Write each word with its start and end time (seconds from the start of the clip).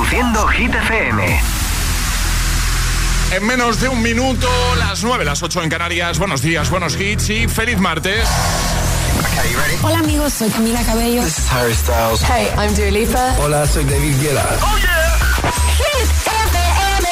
Reproduciendo 0.00 0.46
Hit 0.48 0.74
FM. 0.74 1.40
En 3.32 3.44
menos 3.46 3.80
de 3.80 3.88
un 3.90 4.00
minuto, 4.00 4.48
las 4.78 5.04
9, 5.04 5.26
las 5.26 5.42
8 5.42 5.62
en 5.62 5.68
Canarias. 5.68 6.18
Buenos 6.18 6.40
días, 6.40 6.70
buenos 6.70 6.98
hits 6.98 7.28
y 7.28 7.46
feliz 7.46 7.78
martes. 7.78 8.26
Hola 9.82 9.98
amigos, 9.98 10.32
soy 10.32 10.48
Camila 10.48 10.82
Cabello. 10.84 11.22
This 11.22 11.38
is 11.38 11.52
Harry 11.52 11.74
Styles. 11.74 12.22
Hey, 12.22 12.48
I'm 12.56 12.74
Dua 12.74 12.90
Lipa. 12.90 13.36
Hola, 13.40 13.66
soy 13.66 13.84
David 13.84 14.18
Guetta. 14.22 14.58
Oh 14.62 14.78
yeah. 14.78 15.18
Hit 15.76 16.08
FM. 16.26 17.08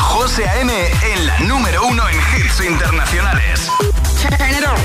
José 0.00 0.48
A.M. 0.48 0.72
en 1.12 1.26
la 1.26 1.38
número 1.40 1.86
uno 1.88 2.08
en 2.08 2.16
hits 2.16 2.58
internacionales. 2.60 3.70
Turn 4.22 4.50
it 4.50 4.64
on. 4.66 4.80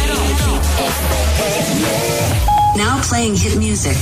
Now 2.76 3.00
playing 3.02 3.38
hit 3.38 3.56
music. 3.56 3.96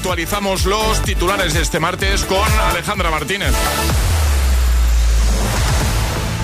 Actualizamos 0.00 0.64
los 0.64 1.02
titulares 1.02 1.52
de 1.52 1.60
este 1.60 1.78
martes 1.78 2.24
con 2.24 2.50
Alejandra 2.70 3.10
Martínez. 3.10 3.52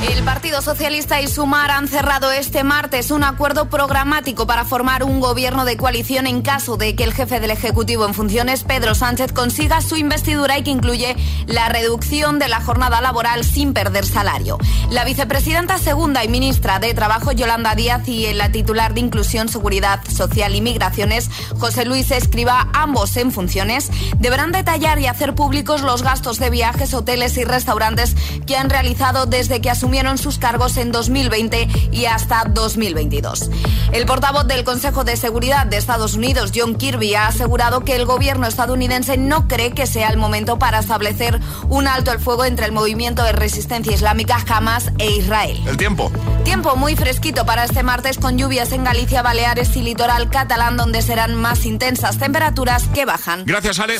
El 0.08 0.22
Partido 0.22 0.62
Socialista 0.62 1.20
y 1.20 1.26
Sumar 1.26 1.72
han 1.72 1.88
cerrado 1.88 2.30
este 2.30 2.62
martes 2.62 3.10
un 3.10 3.24
acuerdo 3.24 3.68
programático 3.68 4.46
para 4.46 4.64
formar 4.64 5.02
un 5.02 5.18
gobierno 5.18 5.64
de 5.64 5.76
coalición 5.76 6.28
en 6.28 6.42
caso 6.42 6.76
de 6.76 6.94
que 6.94 7.02
el 7.02 7.12
jefe 7.12 7.40
del 7.40 7.50
Ejecutivo 7.50 8.06
en 8.06 8.14
funciones, 8.14 8.62
Pedro 8.62 8.94
Sánchez, 8.94 9.32
consiga 9.32 9.80
su 9.80 9.96
investidura 9.96 10.58
y 10.58 10.62
que 10.62 10.70
incluye 10.70 11.16
la 11.46 11.68
reducción 11.68 12.38
de 12.38 12.46
la 12.46 12.60
jornada 12.60 13.00
laboral 13.00 13.44
sin 13.44 13.72
perder 13.72 14.06
salario. 14.06 14.58
La 14.90 15.04
vicepresidenta 15.04 15.76
segunda 15.78 16.24
y 16.24 16.28
ministra 16.28 16.78
de 16.78 16.94
Trabajo, 16.94 17.32
Yolanda 17.32 17.74
Díaz, 17.74 18.06
y 18.06 18.32
la 18.32 18.52
titular 18.52 18.94
de 18.94 19.00
Inclusión, 19.00 19.48
Seguridad 19.48 20.00
Social 20.08 20.54
y 20.54 20.60
Migraciones, 20.60 21.30
José 21.58 21.84
Luis 21.84 22.12
Escriba, 22.12 22.68
ambos 22.74 23.16
en 23.16 23.32
funciones, 23.32 23.90
deberán 24.18 24.52
detallar 24.52 25.00
y 25.00 25.08
hacer 25.08 25.34
públicos 25.34 25.82
los 25.82 26.02
gastos 26.02 26.38
de 26.38 26.50
viajes, 26.50 26.94
hoteles 26.94 27.36
y 27.38 27.44
restaurantes 27.44 28.14
que 28.46 28.56
han 28.56 28.70
realizado 28.70 29.26
desde 29.26 29.60
que 29.60 29.70
asumieron 29.70 29.95
sus 30.18 30.38
cargos 30.38 30.76
en 30.76 30.92
2020 30.92 31.68
y 31.90 32.04
hasta 32.04 32.44
2022. 32.44 33.50
El 33.92 34.04
portavoz 34.04 34.46
del 34.46 34.62
Consejo 34.62 35.04
de 35.04 35.16
Seguridad 35.16 35.66
de 35.66 35.78
Estados 35.78 36.14
Unidos, 36.14 36.52
John 36.54 36.74
Kirby, 36.74 37.14
ha 37.14 37.28
asegurado 37.28 37.80
que 37.80 37.96
el 37.96 38.04
gobierno 38.04 38.46
estadounidense 38.46 39.16
no 39.16 39.48
cree 39.48 39.72
que 39.72 39.86
sea 39.86 40.10
el 40.10 40.18
momento 40.18 40.58
para 40.58 40.80
establecer 40.80 41.40
un 41.70 41.88
alto 41.88 42.12
el 42.12 42.18
fuego 42.18 42.44
entre 42.44 42.66
el 42.66 42.72
movimiento 42.72 43.22
de 43.22 43.32
resistencia 43.32 43.94
islámica 43.94 44.36
Hamas 44.46 44.92
e 44.98 45.10
Israel. 45.12 45.58
El 45.66 45.78
tiempo. 45.78 46.12
Tiempo 46.44 46.76
muy 46.76 46.94
fresquito 46.94 47.46
para 47.46 47.64
este 47.64 47.82
martes 47.82 48.18
con 48.18 48.36
lluvias 48.36 48.72
en 48.72 48.84
Galicia, 48.84 49.22
Baleares 49.22 49.74
y 49.76 49.82
litoral 49.82 50.28
catalán 50.28 50.76
donde 50.76 51.00
serán 51.00 51.34
más 51.34 51.64
intensas 51.64 52.18
temperaturas 52.18 52.84
que 52.92 53.06
bajan. 53.06 53.44
Gracias, 53.46 53.78
Ale. 53.78 53.96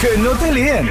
Que 0.00 0.18
no 0.18 0.30
te 0.30 0.52
líen. 0.52 0.90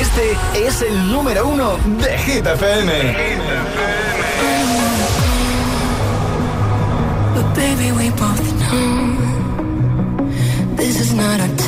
Este 0.00 0.66
es 0.66 0.82
el 0.82 1.12
número 1.12 1.46
uno 1.46 1.76
de 2.00 2.18
Hit 2.18 2.46
FM. 2.46 2.92
But 7.34 7.54
baby, 7.54 7.92
we 7.92 8.10
both 8.10 8.52
know 8.60 9.16
this 10.76 11.00
is 11.00 11.12
not 11.12 11.40
our 11.40 11.65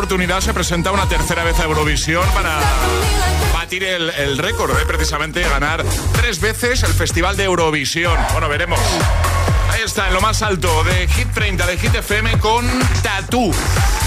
oportunidad 0.00 0.40
se 0.40 0.54
presenta 0.54 0.92
una 0.92 1.06
tercera 1.06 1.44
vez 1.44 1.60
a 1.60 1.64
Eurovisión 1.64 2.26
para 2.32 2.58
batir 3.52 3.84
el, 3.84 4.38
récord, 4.38 4.70
¿eh? 4.70 4.86
precisamente 4.86 5.42
ganar 5.42 5.84
tres 6.14 6.40
veces 6.40 6.82
el 6.84 6.94
Festival 6.94 7.36
de 7.36 7.44
Eurovisión. 7.44 8.18
Bueno, 8.32 8.48
veremos. 8.48 8.80
Ahí 9.70 9.82
está, 9.84 10.08
en 10.08 10.14
lo 10.14 10.22
más 10.22 10.40
alto 10.40 10.84
de 10.84 11.06
Hit 11.06 11.28
30 11.34 11.66
de 11.66 11.76
Hit 11.76 11.94
FM 11.96 12.38
con 12.38 12.66
Tatú. 13.02 13.52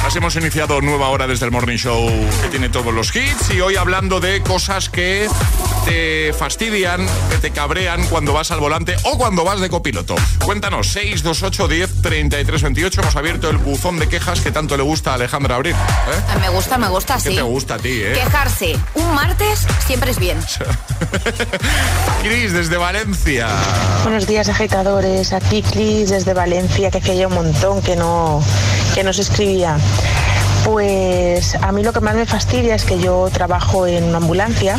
Así 0.03 0.17
hemos 0.17 0.35
iniciado 0.35 0.81
nueva 0.81 1.09
hora 1.09 1.27
desde 1.27 1.45
el 1.45 1.51
Morning 1.51 1.77
Show 1.77 2.09
que 2.41 2.47
tiene 2.47 2.69
todos 2.69 2.91
los 2.91 3.15
hits 3.15 3.51
y 3.51 3.61
hoy 3.61 3.75
hablando 3.75 4.19
de 4.19 4.41
cosas 4.41 4.89
que 4.89 5.29
te 5.85 6.33
fastidian, 6.33 7.05
que 7.29 7.37
te 7.37 7.51
cabrean 7.51 8.05
cuando 8.07 8.33
vas 8.33 8.51
al 8.51 8.59
volante 8.59 8.95
o 9.03 9.17
cuando 9.17 9.43
vas 9.43 9.59
de 9.59 9.69
copiloto. 9.69 10.15
Cuéntanos, 10.43 10.87
628 10.87 11.67
10 11.67 12.01
33 12.01 12.63
28. 12.63 13.01
Hemos 13.01 13.15
abierto 13.15 13.49
el 13.49 13.57
buzón 13.57 13.99
de 13.99 14.07
quejas 14.07 14.41
que 14.41 14.51
tanto 14.51 14.77
le 14.77 14.83
gusta 14.83 15.11
a 15.11 15.13
Alejandra 15.15 15.55
abrir. 15.55 15.73
¿eh? 15.75 16.39
Me 16.39 16.49
gusta, 16.49 16.77
me 16.77 16.87
gusta, 16.87 17.15
¿Qué 17.15 17.29
sí. 17.31 17.35
te 17.35 17.41
gusta 17.41 17.75
a 17.75 17.79
ti, 17.79 18.01
eh? 18.01 18.13
Quejarse 18.13 18.77
un 18.95 19.13
martes 19.13 19.65
siempre 19.85 20.11
es 20.11 20.19
bien. 20.19 20.39
Cris, 22.23 22.53
desde 22.53 22.77
Valencia. 22.77 23.47
Buenos 24.03 24.27
días, 24.27 24.49
agitadores. 24.49 25.33
Aquí 25.33 25.61
Cris 25.61 26.09
desde 26.09 26.33
Valencia, 26.33 26.91
que 26.91 26.99
hacía 26.99 27.15
ya 27.15 27.27
un 27.27 27.35
montón 27.35 27.81
que 27.81 27.95
no, 27.95 28.41
que 28.93 29.03
no 29.03 29.11
se 29.13 29.21
escribía. 29.21 29.77
Pues 30.63 31.55
a 31.55 31.71
mí 31.73 31.83
lo 31.83 31.91
que 31.91 31.99
más 31.99 32.15
me 32.15 32.25
fastidia 32.25 32.75
es 32.75 32.85
que 32.85 32.97
yo 32.97 33.29
trabajo 33.33 33.85
en 33.85 34.05
una 34.05 34.17
ambulancia 34.17 34.77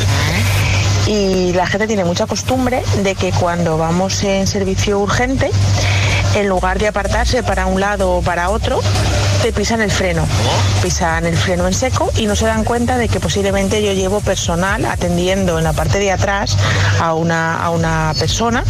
y 1.07 1.53
la 1.53 1.67
gente 1.67 1.87
tiene 1.87 2.05
mucha 2.05 2.27
costumbre 2.27 2.83
de 3.03 3.15
que 3.15 3.33
cuando 3.33 3.77
vamos 3.77 4.23
en 4.23 4.47
servicio 4.47 4.99
urgente, 4.99 5.51
en 6.35 6.49
lugar 6.49 6.79
de 6.79 6.89
apartarse 6.89 7.43
para 7.43 7.67
un 7.67 7.81
lado 7.81 8.13
o 8.13 8.23
para 8.23 8.51
otro, 8.51 8.81
te 9.43 9.53
pisan 9.53 9.81
el 9.83 9.91
freno. 9.91 10.27
Pisan 10.83 11.27
el 11.27 11.37
freno 11.37 11.67
en 11.67 11.75
seco 11.75 12.11
y 12.17 12.27
no 12.27 12.35
se 12.35 12.47
dan 12.47 12.65
cuenta 12.65 12.97
de 12.97 13.09
que 13.09 13.21
posiblemente 13.21 13.83
yo 13.83 13.93
llevo 13.93 14.21
personal 14.21 14.85
atendiendo 14.87 15.59
en 15.59 15.65
la 15.65 15.73
parte 15.73 15.99
de 15.99 16.11
atrás 16.11 16.57
a 17.01 17.15
una, 17.15 17.63
a 17.63 17.71
una 17.71 18.15
persona 18.19 18.65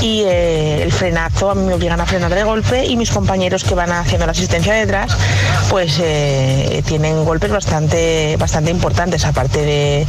y 0.00 0.22
eh, 0.22 0.82
el 0.82 0.92
frenazo 0.92 1.50
a 1.50 1.54
mí 1.54 1.62
me 1.62 1.74
obligan 1.74 2.00
a 2.00 2.06
frenar 2.06 2.34
de 2.34 2.44
golpe 2.44 2.86
y 2.86 2.96
mis 2.96 3.10
compañeros 3.10 3.64
que 3.64 3.74
van 3.74 3.90
haciendo 3.90 4.26
la 4.26 4.32
asistencia 4.32 4.74
detrás 4.74 5.16
pues 5.70 5.98
eh, 6.00 6.82
tienen 6.86 7.24
golpes 7.24 7.50
bastante 7.50 8.36
bastante 8.38 8.70
importantes 8.70 9.24
aparte 9.24 9.60
de, 9.60 10.06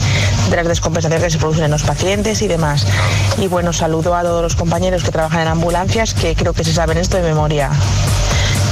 de 0.49 0.55
las 0.55 0.67
descompensaciones 0.67 1.23
que 1.23 1.31
se 1.31 1.37
producen 1.37 1.65
en 1.65 1.71
los 1.71 1.83
pacientes 1.83 2.41
y 2.41 2.47
demás. 2.47 2.85
Y 3.37 3.47
bueno 3.47 3.73
saludo 3.73 4.15
a 4.15 4.21
todos 4.21 4.41
los 4.41 4.55
compañeros 4.55 5.03
que 5.03 5.11
trabajan 5.11 5.41
en 5.41 5.47
ambulancias 5.47 6.13
que 6.13 6.35
creo 6.35 6.53
que 6.53 6.63
se 6.63 6.73
saben 6.73 6.97
esto 6.97 7.17
de 7.17 7.23
memoria 7.23 7.71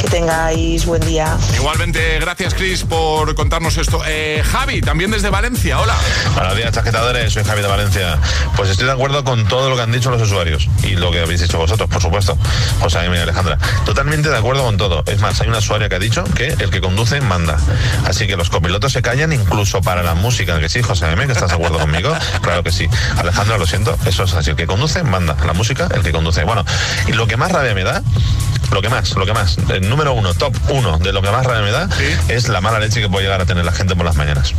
que 0.10 0.18
tengáis 0.18 0.86
buen 0.86 1.02
día 1.02 1.38
Igualmente, 1.56 2.20
gracias 2.20 2.54
Cris 2.54 2.84
por 2.84 3.34
contarnos 3.36 3.78
esto. 3.78 4.02
Eh, 4.06 4.44
Javi, 4.52 4.82
también 4.82 5.12
desde 5.12 5.30
Valencia, 5.30 5.80
hola. 5.80 5.96
Buenos 6.34 6.56
días, 6.56 6.72
chaquetadores. 6.72 7.34
Soy 7.34 7.44
Javi 7.44 7.62
de 7.62 7.68
Valencia. 7.68 8.18
Pues 8.56 8.70
estoy 8.70 8.86
de 8.86 8.94
acuerdo 8.94 9.24
con 9.24 9.48
todo 9.48 9.70
lo 9.70 9.76
que 9.76 9.82
han 9.82 9.92
dicho 9.92 10.12
los 10.12 10.22
usuarios 10.22 10.70
y 10.84 10.96
lo 10.96 11.12
que 11.12 11.22
habéis 11.22 11.42
dicho 11.42 11.58
vosotros, 11.58 11.90
por 11.90 12.02
supuesto. 12.02 12.38
José 12.80 13.00
y 13.06 13.18
Alejandra. 13.18 13.58
Totalmente 13.86 14.30
de 14.30 14.38
acuerdo 14.38 14.64
con 14.64 14.78
todo. 14.78 15.04
Es 15.08 15.20
más, 15.20 15.40
hay 15.42 15.48
una 15.48 15.60
usuaria 15.60 15.90
que 15.90 15.96
ha 15.96 16.00
dicho 16.00 16.24
que 16.36 16.48
el 16.48 16.70
que 16.70 16.82
conduce 16.82 17.20
manda. 17.22 17.58
Así 18.06 18.28
que 18.28 18.38
los 18.38 18.50
copilotos 18.50 18.94
se 18.94 19.02
callan 19.02 19.34
incluso 19.34 19.82
para 19.82 20.04
la 20.04 20.14
música. 20.14 20.60
Que 20.60 20.70
sí, 20.70 20.82
José 20.82 21.06
Jaime, 21.06 21.26
que 21.26 21.34
estás 21.34 21.50
de 21.50 21.56
acuerdo 21.56 21.80
conmigo. 21.80 22.16
Claro 22.42 22.64
que 22.64 22.72
sí. 22.72 22.88
Alejandra, 23.18 23.58
lo 23.58 23.66
siento. 23.66 23.98
Eso 24.06 24.24
es 24.24 24.34
así. 24.34 24.52
El 24.52 24.56
que 24.56 24.68
conduce, 24.68 25.04
manda. 25.04 25.36
La 25.46 25.54
música, 25.54 25.90
el 25.94 26.04
que 26.04 26.12
conduce. 26.12 26.44
Bueno, 26.44 26.64
y 27.08 27.14
lo 27.14 27.28
que 27.28 27.38
más 27.38 27.52
rabia 27.52 27.74
me 27.74 27.84
da 27.84 28.04
lo 28.72 28.82
que 28.82 28.90
más, 28.90 29.16
lo 29.16 29.26
que 29.26 29.34
más, 29.34 29.58
el 29.70 29.90
número 29.98 30.14
uno, 30.14 30.32
top 30.36 30.56
uno 30.70 31.00
de 31.00 31.12
lo 31.12 31.24
que 31.24 31.32
más 31.32 31.44
rabia 31.44 31.64
me 31.64 31.72
da 31.72 31.90
es 32.28 32.50
la 32.50 32.62
mala 32.62 32.78
leche 32.78 33.02
que 33.02 33.10
puede 33.10 33.26
llegar 33.26 33.42
a 33.42 33.48
tener 33.48 33.66
la 33.66 33.72
gente 33.72 33.96
por 33.96 34.06
las 34.06 34.16
mañanas. 34.16 34.54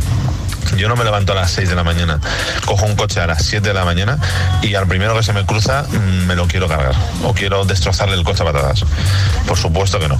Yo 0.77 0.87
no 0.87 0.95
me 0.95 1.03
levanto 1.03 1.33
a 1.33 1.35
las 1.35 1.51
6 1.51 1.69
de 1.69 1.75
la 1.75 1.83
mañana, 1.83 2.19
cojo 2.65 2.85
un 2.85 2.95
coche 2.95 3.19
a 3.19 3.27
las 3.27 3.43
7 3.45 3.67
de 3.67 3.73
la 3.73 3.85
mañana 3.85 4.17
y 4.61 4.75
al 4.75 4.87
primero 4.87 5.15
que 5.15 5.23
se 5.23 5.33
me 5.33 5.45
cruza 5.45 5.83
mm, 5.83 6.25
me 6.27 6.35
lo 6.35 6.47
quiero 6.47 6.67
cargar 6.67 6.95
o 7.23 7.33
quiero 7.33 7.65
destrozarle 7.65 8.15
el 8.15 8.23
coche 8.23 8.43
a 8.43 8.45
patadas. 8.45 8.85
Por 9.47 9.57
supuesto 9.57 9.99
que 9.99 10.07
no. 10.07 10.17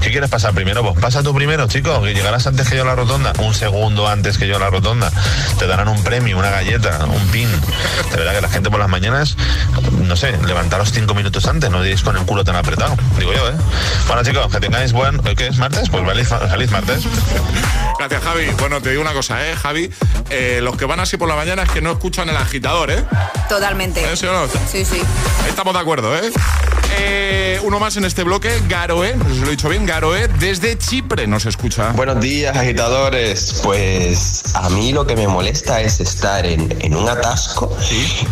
¿Qué 0.00 0.10
quieres 0.10 0.30
pasar 0.30 0.54
primero? 0.54 0.82
Pues 0.82 1.00
pasa 1.00 1.22
tú 1.22 1.34
primero, 1.34 1.66
chico, 1.66 2.02
que 2.02 2.14
llegarás 2.14 2.46
antes 2.46 2.68
que 2.68 2.76
yo 2.76 2.82
a 2.82 2.86
la 2.86 2.94
rotonda, 2.94 3.32
un 3.40 3.54
segundo 3.54 4.08
antes 4.08 4.38
que 4.38 4.46
yo 4.46 4.56
a 4.56 4.60
la 4.60 4.70
rotonda. 4.70 5.10
Te 5.58 5.66
darán 5.66 5.88
un 5.88 6.02
premio, 6.04 6.38
una 6.38 6.50
galleta, 6.50 7.04
un 7.04 7.26
pin. 7.28 7.50
De 8.10 8.16
verdad 8.16 8.34
que 8.34 8.40
la 8.40 8.48
gente 8.48 8.70
por 8.70 8.78
las 8.78 8.88
mañanas, 8.88 9.36
no 10.06 10.16
sé, 10.16 10.36
levantaros 10.46 10.92
5 10.92 11.12
minutos 11.14 11.46
antes, 11.46 11.70
no 11.70 11.82
diréis 11.82 12.02
con 12.02 12.16
el 12.16 12.24
culo 12.24 12.44
tan 12.44 12.56
apretado, 12.56 12.96
digo 13.18 13.32
yo, 13.32 13.48
¿eh? 13.48 13.54
Bueno, 14.06 14.22
chicos, 14.22 14.50
que 14.52 14.60
tengáis 14.60 14.92
buen... 14.92 15.18
¿Qué 15.36 15.48
es 15.48 15.58
martes? 15.58 15.88
Pues 15.90 16.02
feliz, 16.50 16.70
martes. 16.70 17.04
Gracias, 17.98 18.22
Javi. 18.22 18.46
Bueno, 18.58 18.80
te 18.80 18.90
digo 18.90 19.02
una 19.02 19.12
cosa, 19.12 19.46
¿eh, 19.46 19.56
Javi? 19.56 19.87
Eh, 20.30 20.60
los 20.62 20.76
que 20.76 20.84
van 20.84 21.00
así 21.00 21.16
por 21.16 21.28
la 21.28 21.36
mañana 21.36 21.62
es 21.62 21.70
que 21.70 21.80
no 21.80 21.92
escuchan 21.92 22.28
el 22.28 22.36
agitador, 22.36 22.90
¿eh? 22.90 23.04
Totalmente. 23.48 24.00
¿Eh, 24.04 24.16
sí 24.16 24.26
o 24.26 24.32
no? 24.32 24.46
Sí, 24.70 24.84
sí. 24.84 25.00
Estamos 25.48 25.74
de 25.74 25.80
acuerdo, 25.80 26.16
¿eh? 26.16 26.30
Eh, 27.00 27.60
uno 27.62 27.78
más 27.78 27.96
en 27.96 28.04
este 28.04 28.24
bloque, 28.24 28.50
Garoe, 28.66 29.14
no 29.14 29.24
sé 29.24 29.34
si 29.34 29.40
lo 29.40 29.46
he 29.48 29.50
dicho 29.50 29.68
bien, 29.68 29.84
Garoe, 29.84 30.26
desde 30.38 30.78
Chipre 30.78 31.26
nos 31.26 31.44
escucha. 31.44 31.92
Buenos 31.92 32.20
días, 32.20 32.56
agitadores. 32.56 33.60
Pues 33.62 34.54
a 34.54 34.70
mí 34.70 34.92
lo 34.92 35.06
que 35.06 35.14
me 35.14 35.28
molesta 35.28 35.80
es 35.82 36.00
estar 36.00 36.46
en, 36.46 36.74
en 36.80 36.96
un 36.96 37.08
atasco 37.08 37.76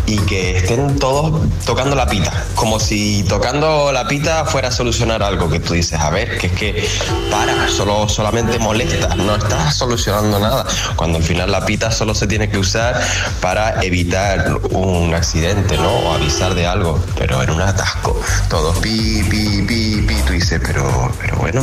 y 0.07 0.17
que 0.21 0.57
estén 0.57 0.99
todos 0.99 1.43
tocando 1.67 1.95
la 1.95 2.07
pita. 2.07 2.47
Como 2.55 2.81
si 2.81 3.25
tocando 3.25 3.93
la 3.93 4.09
pita 4.09 4.47
fuera 4.47 4.69
a 4.69 4.73
solucionar 4.73 5.23
algo 5.23 5.51
que 5.51 5.61
tú 5.61 5.75
dices, 5.75 6.01
a 6.01 6.11
ver, 6.11 6.39
que 6.39 6.47
es 6.47 6.53
que 6.55 6.89
para, 7.31 7.69
solo, 7.69 8.09
solamente 8.09 8.59
molesta, 8.59 9.15
no 9.17 9.37
estás 9.37 9.77
solucionando 9.77 10.39
nada. 10.39 10.67
Cuando 10.97 11.19
al 11.19 11.25
final 11.25 11.36
la 11.45 11.67
pita 11.67 11.91
solo 11.91 12.15
se 12.15 12.27
tiene 12.27 12.49
que 12.49 12.59
usar 12.59 13.01
para 13.41 13.83
evitar 13.83 14.59
un 14.71 15.13
accidente, 15.15 15.77
¿no? 15.77 15.89
O 15.91 16.13
avisar 16.15 16.55
de 16.55 16.67
algo. 16.67 17.03
Pero 17.19 17.43
en 17.43 17.51
un 17.51 17.61
atasco, 17.61 18.19
todos 18.49 18.79
pi, 18.79 19.23
pi, 19.29 19.63
pi, 19.67 20.03
pi, 20.07 20.15
tú 20.27 20.33
dices, 20.33 20.61
pero, 20.65 21.13
pero 21.21 21.37
bueno. 21.37 21.63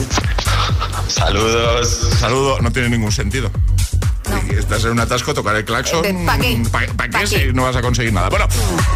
Saludos. 1.08 2.10
Saludo, 2.20 2.60
no 2.62 2.72
tiene 2.72 2.90
ningún 2.90 3.12
sentido. 3.12 3.50
Y 4.50 4.56
Estás 4.56 4.84
en 4.86 4.92
un 4.92 5.00
atasco, 5.00 5.34
tocar 5.34 5.56
el 5.56 5.66
claxon. 5.66 6.04
Eh, 6.06 6.16
¿pa' 6.26 6.38
qué? 6.38 6.62
¿Para 6.72 6.88
qué, 6.88 7.10
¿Pa' 7.10 7.28
si 7.28 7.36
qué? 7.36 7.54
no 7.54 7.64
vas 7.64 7.76
a 7.76 7.82
conseguir 7.82 8.14
nada? 8.14 8.30
Bueno, 8.30 8.48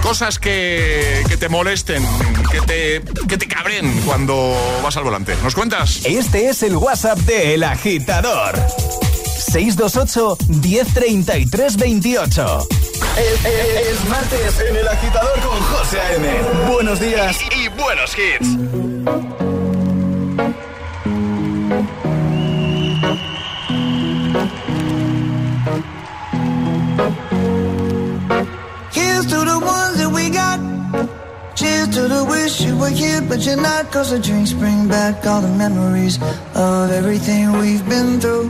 cosas 0.01 0.39
que, 0.39 1.23
que 1.27 1.37
te 1.37 1.49
molesten, 1.49 2.03
que 2.51 2.61
te, 2.61 3.01
que 3.27 3.37
te 3.37 3.47
cabren 3.47 4.01
cuando 4.01 4.55
vas 4.83 4.95
al 4.97 5.03
volante. 5.03 5.35
¿Nos 5.43 5.53
cuentas? 5.53 6.01
Este 6.05 6.49
es 6.49 6.63
el 6.63 6.75
WhatsApp 6.75 7.19
de 7.19 7.53
El 7.55 7.63
Agitador. 7.63 8.55
628 9.51 10.37
1033 10.49 11.77
28. 11.77 12.67
Es, 13.17 13.45
es- 13.45 13.87
es 13.87 14.09
martes 14.09 14.59
en 14.69 14.75
El 14.75 14.87
Agitador 14.87 15.39
con 15.41 15.59
José 15.61 15.99
A.M. 15.99 16.27
Buenos 16.71 16.99
días. 16.99 17.37
Y, 17.55 17.65
y 17.65 17.67
buenos 17.69 18.15
hits. 18.17 19.57
Here's 28.91 29.25
to 29.27 29.37
the 29.51 29.59
ones 29.63 29.97
that 29.99 30.11
we 30.13 30.29
got. 30.29 30.59
Cheers 31.55 31.87
to 31.95 32.01
the 32.07 32.23
wish 32.25 32.61
you 32.61 32.77
were 32.77 32.89
here, 32.89 33.21
but 33.21 33.39
you're 33.45 33.55
not. 33.61 33.91
Cause 33.91 34.11
the 34.11 34.19
drinks 34.19 34.53
bring 34.53 34.87
back 34.87 35.25
all 35.25 35.41
the 35.41 35.53
memories 35.65 36.17
of 36.55 36.91
everything 36.91 37.51
we've 37.53 37.87
been 37.87 38.19
through. 38.19 38.49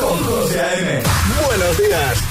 Con 0.00 0.24
José 0.24 0.58
A.M. 0.58 1.02
Buenos 1.44 1.76
días. 1.76 2.27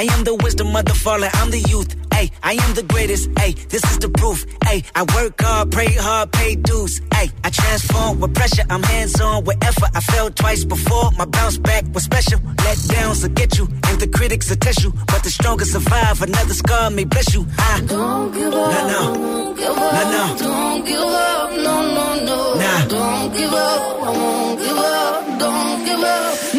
I 0.00 0.04
am 0.04 0.24
the 0.24 0.34
wisdom 0.34 0.74
of 0.74 0.86
the 0.86 0.94
fallen. 0.94 1.28
I'm 1.34 1.50
the 1.50 1.60
youth. 1.60 1.94
Hey, 2.14 2.30
I 2.42 2.54
am 2.54 2.72
the 2.72 2.82
greatest. 2.82 3.28
Hey, 3.38 3.52
this 3.52 3.84
is 3.84 3.98
the 3.98 4.08
proof. 4.08 4.46
Hey, 4.64 4.82
I 4.94 5.02
work 5.14 5.38
hard, 5.38 5.72
pray 5.72 5.92
hard, 5.92 6.32
pay 6.32 6.54
dues. 6.54 7.02
Hey, 7.12 7.28
I 7.44 7.50
transform 7.50 8.18
with 8.18 8.34
pressure. 8.34 8.64
I'm 8.70 8.82
hands 8.82 9.20
on 9.20 9.44
with 9.44 9.62
effort. 9.62 9.90
I 9.94 10.00
fell 10.00 10.30
twice 10.30 10.64
before. 10.64 11.10
My 11.18 11.26
bounce 11.26 11.58
back 11.58 11.84
was 11.92 12.04
special. 12.04 12.40
Let 12.64 12.78
downs 12.88 13.22
will 13.22 13.34
get 13.34 13.58
you, 13.58 13.68
and 13.88 14.00
the 14.00 14.08
critics 14.08 14.48
will 14.48 14.56
test 14.56 14.82
you. 14.82 14.90
But 15.06 15.22
the 15.22 15.30
strongest 15.30 15.72
survive. 15.72 16.22
Another 16.22 16.54
scar 16.54 16.88
may 16.88 17.04
bless 17.04 17.34
you. 17.34 17.44
I 17.58 17.82
Don't 17.86 18.32
give 18.32 18.54
up. 18.54 18.72
No, 18.72 18.88
no. 18.88 19.20
Won't 19.20 19.58
give 19.58 19.76
up. 19.76 19.92
No, 19.92 20.02
no. 20.16 20.38
Don't 20.38 20.84
give 20.86 21.12
up. 21.28 21.50
No, 21.66 21.74
no, 21.96 22.24
no. 22.24 22.54
Nah. 22.54 22.86
Don't 22.86 23.36
give 23.36 23.52
up. 23.52 24.02
I 24.08 24.10
won't 24.16 24.60
give 24.60 24.78
up. 24.78 25.38
Don't 25.38 25.84
give 25.84 26.00
up. 26.00 26.49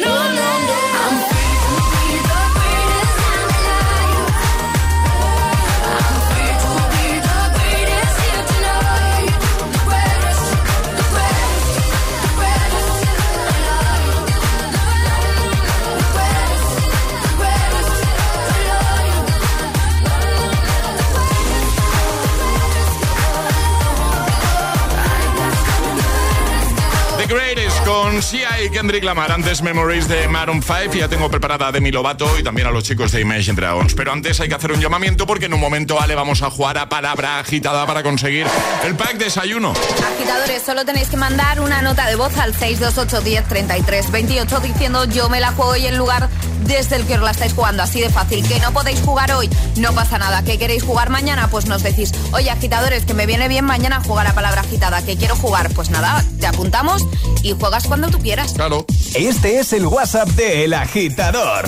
Con 28.11 28.21
Sia 28.21 28.61
y 28.61 28.69
Kendrick 28.69 29.03
Lamar. 29.03 29.31
Antes 29.31 29.61
Memories 29.61 30.07
de 30.07 30.27
Maroon 30.27 30.61
5. 30.61 30.95
Y 30.95 30.99
ya 30.99 31.07
tengo 31.07 31.29
preparada 31.29 31.67
a 31.67 31.71
Demi 31.71 31.91
Lovato 31.91 32.37
y 32.37 32.43
también 32.43 32.67
a 32.67 32.71
los 32.71 32.83
chicos 32.83 33.11
de 33.11 33.21
Imagine 33.21 33.55
Dragons. 33.55 33.93
Pero 33.93 34.11
antes 34.11 34.39
hay 34.39 34.49
que 34.49 34.55
hacer 34.55 34.71
un 34.71 34.81
llamamiento 34.81 35.25
porque 35.25 35.45
en 35.45 35.53
un 35.53 35.59
momento, 35.59 36.01
Ale, 36.01 36.15
vamos 36.15 36.41
a 36.41 36.49
jugar 36.49 36.77
a 36.77 36.89
palabra 36.89 37.39
agitada 37.39 37.85
para 37.85 38.03
conseguir 38.03 38.47
el 38.85 38.95
pack 38.95 39.17
desayuno. 39.17 39.73
Agitadores, 40.15 40.61
solo 40.63 40.83
tenéis 40.83 41.07
que 41.09 41.17
mandar 41.17 41.61
una 41.61 41.81
nota 41.81 42.07
de 42.07 42.15
voz 42.15 42.37
al 42.37 42.53
628 42.53 43.21
10 43.21 43.47
33 43.47 44.11
28 44.11 44.59
diciendo 44.59 45.05
yo 45.05 45.29
me 45.29 45.39
la 45.39 45.51
juego 45.51 45.75
y 45.77 45.85
en 45.85 45.97
lugar 45.97 46.29
desde 46.71 46.95
el 46.95 47.05
que 47.05 47.15
os 47.15 47.21
la 47.21 47.31
estáis 47.31 47.53
jugando, 47.53 47.83
así 47.83 47.99
de 48.01 48.09
fácil. 48.09 48.47
Que 48.47 48.59
no 48.59 48.71
podéis 48.71 49.01
jugar 49.01 49.31
hoy, 49.31 49.49
no 49.77 49.93
pasa 49.93 50.17
nada. 50.17 50.43
Que 50.43 50.57
queréis 50.57 50.83
jugar 50.83 51.09
mañana, 51.09 51.49
pues 51.49 51.65
nos 51.65 51.83
decís, 51.83 52.11
oye, 52.33 52.49
agitadores, 52.49 53.05
que 53.05 53.13
me 53.13 53.25
viene 53.25 53.47
bien 53.47 53.65
mañana 53.65 54.01
jugar 54.05 54.27
a 54.27 54.33
palabra 54.33 54.61
agitada, 54.61 55.01
que 55.01 55.17
quiero 55.17 55.35
jugar. 55.35 55.69
Pues 55.73 55.89
nada, 55.89 56.23
te 56.39 56.47
apuntamos 56.47 57.05
y 57.43 57.53
juegas 57.53 57.87
cuando 57.87 58.09
tú 58.09 58.19
quieras. 58.19 58.53
Claro. 58.53 58.85
Este 59.13 59.59
es 59.59 59.73
el 59.73 59.85
WhatsApp 59.85 60.29
de 60.29 60.63
El 60.63 60.73
Agitador. 60.73 61.65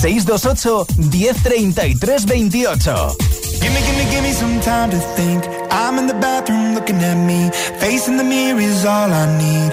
628 0.00 0.86
1033 0.96 2.26
28. 2.26 3.16
Gimme, 3.60 3.80
gimme, 3.82 4.04
gimme 4.10 4.32
some 4.32 4.60
time 4.60 4.90
to 4.90 4.98
think. 5.14 5.44
I'm 5.70 5.98
in 5.98 6.06
the 6.06 6.14
bathroom 6.14 6.74
looking 6.74 7.02
at 7.02 7.16
me. 7.16 7.50
Facing 7.78 8.16
the 8.16 8.24
mirror 8.24 8.60
is 8.60 8.84
all 8.84 9.12
I 9.12 9.26
need. 9.36 9.72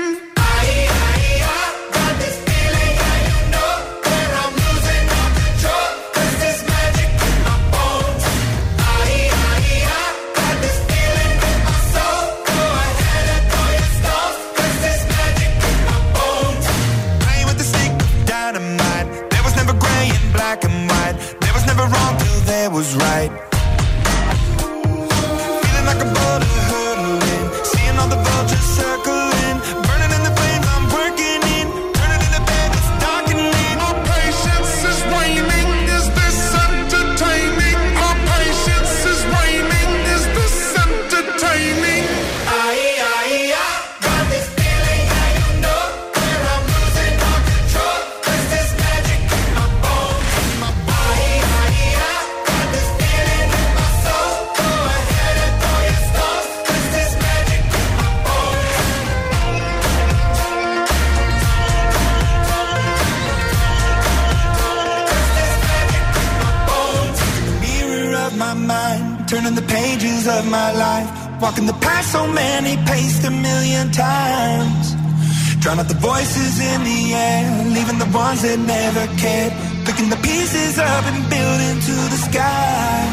Ones 78.13 78.41
that 78.41 78.59
never 78.59 79.05
cared, 79.17 79.53
picking 79.85 80.09
the 80.09 80.17
pieces 80.17 80.77
up 80.77 81.03
and 81.05 81.29
building 81.29 81.77
to 81.87 81.95
the 82.13 82.19
sky. 82.29 83.07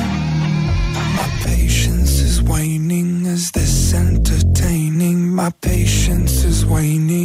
My 1.18 1.28
patience 1.44 2.20
is 2.20 2.42
waning, 2.42 3.26
is 3.26 3.50
this 3.52 3.94
entertaining? 3.94 5.34
My 5.34 5.50
patience 5.60 6.44
is 6.44 6.64
waning. 6.66 7.17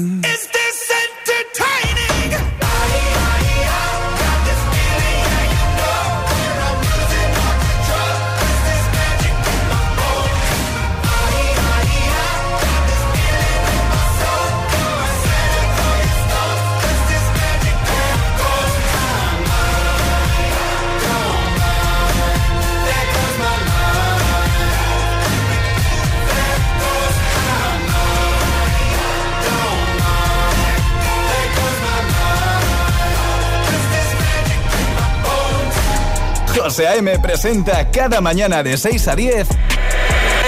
José 36.75 36.87
A.M. 36.87 37.19
presenta 37.19 37.91
cada 37.91 38.19
mañana 38.19 38.63
de 38.63 38.77
6 38.77 39.07
a 39.07 39.15
10 39.15 39.47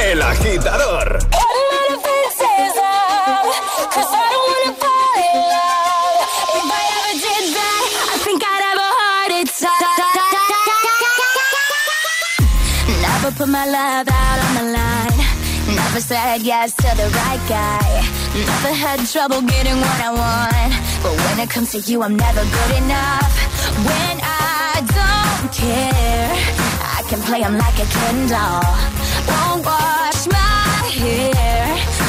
El 0.08 0.20
Agitador. 0.24 1.20
Never 13.02 13.32
put 13.38 13.48
my 13.48 13.68
love 13.68 14.08
out 14.10 14.40
on 14.40 14.56
the 14.56 14.64
line. 14.72 15.76
Never 15.76 16.02
said 16.02 16.42
yes 16.42 16.74
to 16.74 16.90
the 16.98 17.08
right 17.20 17.42
guy. 17.48 18.02
Never 18.34 18.74
had 18.74 19.06
trouble 19.06 19.42
getting 19.42 19.80
what 19.80 20.02
I 20.02 20.10
want. 20.10 20.74
But 21.04 21.14
when 21.24 21.40
it 21.42 21.52
comes 21.52 21.72
to 21.74 21.80
you, 21.82 22.02
I'm 22.02 22.16
never 22.16 22.42
good 22.42 22.78
enough. 22.78 23.32
When 23.86 24.25
care, 25.66 26.32
I 26.98 27.02
can 27.10 27.22
play 27.28 27.42
'em 27.48 27.56
like 27.66 27.78
a 27.86 27.88
Ken 27.96 28.18
doll. 28.34 28.70
Won't 29.30 29.62
wash 29.70 30.22
my 30.38 30.82
hair, 31.02 31.64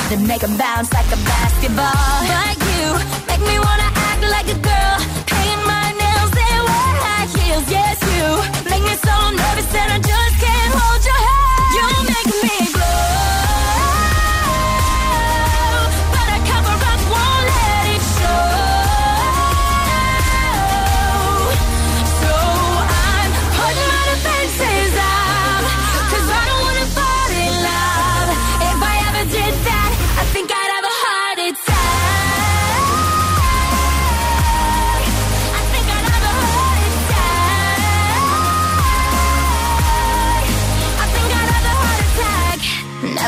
then 0.09 0.21
make 0.31 0.42
'em 0.47 0.55
bounce 0.62 0.90
like 0.99 1.11
a 1.19 1.21
basketball. 1.31 2.16
But 2.33 2.57
you 2.71 2.87
make 3.29 3.42
me 3.51 3.57
wanna 3.66 3.90
act 4.09 4.23
like 4.35 4.49
a 4.57 4.59
girl, 4.71 4.97
paint 5.33 5.61
my 5.73 5.87
nails 6.03 6.33
and 6.49 6.62
wear 6.71 6.92
high 7.05 7.29
heels. 7.37 7.66
Yes, 7.79 7.97
you 8.14 8.27
make 8.71 8.85
me 8.88 8.95
so 9.09 9.16
nervous 9.40 9.69
that 9.75 9.88
I 9.97 9.99
just 10.11 10.35
can't 10.45 10.73
hold 10.79 11.03
your 11.11 11.21
hand. 11.29 11.73
You 11.77 11.87
make 12.14 12.31
me 12.45 12.46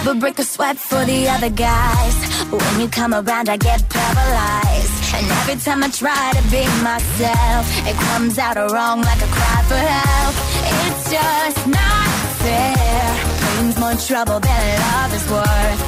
Never 0.09 0.21
break 0.21 0.39
a 0.39 0.43
sweat 0.43 0.79
for 0.79 1.05
the 1.05 1.29
other 1.29 1.51
guys. 1.51 2.17
When 2.51 2.81
you 2.81 2.89
come 2.89 3.13
around, 3.13 3.51
I 3.51 3.59
get 3.59 3.87
paralyzed. 3.91 5.15
And 5.15 5.27
every 5.39 5.57
time 5.57 5.85
I 5.85 5.91
try 5.91 6.33
to 6.33 6.43
be 6.49 6.65
myself, 6.81 7.65
it 7.87 7.95
comes 8.09 8.39
out 8.39 8.57
wrong 8.73 9.03
like 9.03 9.21
a 9.21 9.31
cry 9.37 9.61
for 9.69 9.77
help. 9.77 10.35
It's 10.81 11.11
just 11.13 11.67
not 11.67 12.09
fair. 12.41 13.05
Brings 13.53 13.77
more 13.79 13.97
trouble 14.09 14.41
than 14.41 14.63
love 14.81 15.13
is 15.13 15.27
worth. 15.29 15.81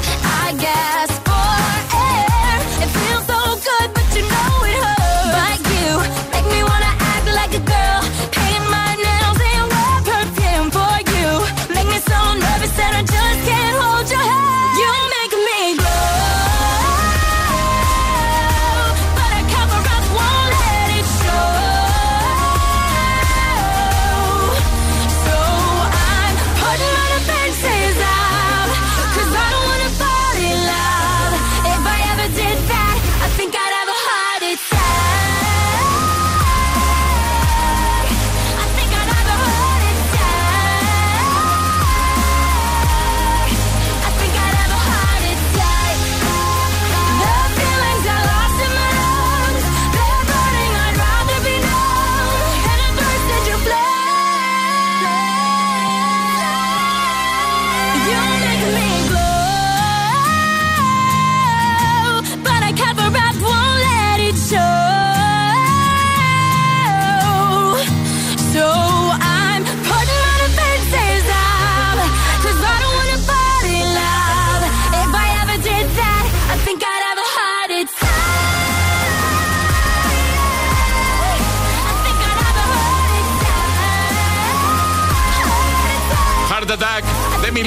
I 0.45 0.53
guess 0.67 1.11
for 1.25 1.57
air, 1.97 2.57
it 2.85 2.91
feels 3.01 3.25
so 3.25 3.41
good, 3.69 3.89
but 3.97 4.07
you 4.17 4.23
know 4.33 4.53
it 4.69 4.81
hurts. 4.85 5.33
But 5.33 5.59
you 5.81 5.91
make 6.35 6.49
me 6.53 6.61
wanna 6.69 6.93
act 7.13 7.27
like 7.41 7.53
a 7.57 7.63
girl, 7.73 8.01
paint 8.37 8.65
my 8.69 8.91
nails 9.01 9.41
and 9.49 9.65
wear 9.73 9.97
perfume 10.13 10.69
for 10.77 10.95
you. 11.09 11.29
Make 11.73 11.89
me 11.89 11.99
so 12.05 12.19
nervous 12.45 12.73
that 12.77 12.93
I 13.01 13.03
just 13.17 13.41
can't 13.49 13.70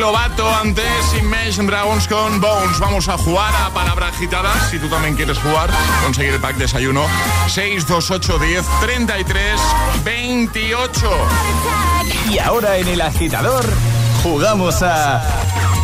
Lovato 0.04 0.54
antes 0.54 0.86
Imagine 1.18 1.66
Dragons 1.66 2.10
con 2.10 2.42
Bones. 2.42 2.78
Vamos 2.78 3.08
a 3.08 3.18
jugar 3.18 3.54
a 3.56 3.74
palabra 3.74 4.10
agitada. 4.10 4.52
Si 4.70 4.78
tú 4.78 4.90
también 4.90 5.16
quieres 5.16 5.38
jugar, 5.38 5.70
conseguir 6.04 6.34
el 6.34 6.42
pack 6.42 6.58
desayuno. 6.58 7.06
628 7.48 8.38
10 8.38 8.66
33 8.82 9.62
28. 10.04 11.10
Y 12.30 12.38
ahora 12.38 12.76
en 12.80 12.90
el 12.90 13.00
agitador, 13.00 13.64
jugamos 14.24 14.84
a 14.84 15.24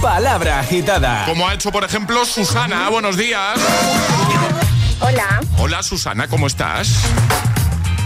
palabra 0.01 0.59
agitada. 0.59 1.23
Como 1.25 1.47
ha 1.47 1.53
hecho, 1.53 1.71
por 1.71 1.85
ejemplo, 1.85 2.25
Susana. 2.25 2.89
Buenos 2.89 3.15
días. 3.15 3.57
Hola, 4.99 5.39
Hola, 5.59 5.81
Susana, 5.81 6.27
¿cómo 6.27 6.47
estás? 6.47 6.89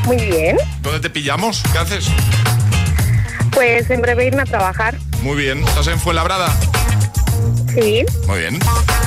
muy 0.05 0.17
bien. 0.17 0.57
¿Dónde 0.83 0.99
te 0.99 1.09
pillamos? 1.09 1.63
¿Qué 1.71 1.79
haces? 1.79 2.05
Pues 3.49 3.89
en 3.89 3.99
breve 4.01 4.27
irme 4.27 4.43
a 4.43 4.45
trabajar. 4.45 4.95
Muy 5.23 5.37
bien. 5.37 5.63
¿Estás 5.63 5.87
en 5.87 5.99
Fuenlabrada? 5.99 6.53
Sí. 7.73 8.05
Muy 8.27 8.39
bien. 8.39 8.59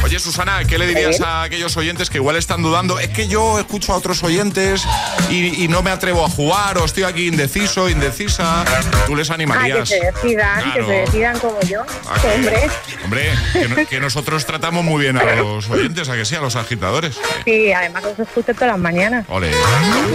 Oye, 0.02 0.18
Susana, 0.18 0.64
¿qué 0.64 0.76
le 0.79 0.87
dirías 0.88 1.20
a 1.20 1.42
aquellos 1.42 1.76
oyentes 1.76 2.11
que 2.11 2.18
igual 2.18 2.37
están 2.37 2.62
dudando? 2.62 2.98
Es 2.98 3.09
que 3.11 3.29
yo 3.29 3.59
escucho 3.61 3.92
a 3.92 3.96
otros 3.96 4.22
oyentes 4.24 4.83
y, 5.31 5.62
y 5.64 5.68
no 5.68 5.83
me 5.83 5.90
atrevo 5.90 6.24
a 6.24 6.29
jugar 6.29 6.79
o 6.79 6.85
estoy 6.85 7.05
aquí 7.05 7.29
indeciso, 7.29 7.88
indecisa. 7.88 8.64
¿Tú 9.07 9.14
les 9.14 9.31
Ah, 9.31 9.37
que 9.37 9.42
animarías? 9.42 9.88
se 9.88 10.00
decidan, 10.00 10.72
que 10.72 10.85
se 10.85 10.92
decidan 10.92 11.38
como 11.38 11.61
yo. 11.62 11.83
Ah, 12.09 12.14
Hombre, 12.35 12.68
Hombre, 13.05 13.31
que, 13.52 13.68
no- 13.68 13.87
que 13.88 14.00
nosotros 14.00 14.44
tratamos 14.46 14.85
muy 14.85 15.02
bien 15.02 15.16
a 15.16 15.24
los 15.37 15.68
oyentes, 15.70 16.09
a 16.09 16.14
que 16.16 16.24
sí, 16.24 16.35
a 16.35 16.40
los 16.40 16.57
agitadores. 16.57 17.16
sí, 17.44 17.72
además 17.72 18.05
os 18.05 18.18
escucho 18.18 18.52
todas 18.55 18.68
las 18.70 18.79
mañanas. 18.79 19.26
Ole. 19.29 19.50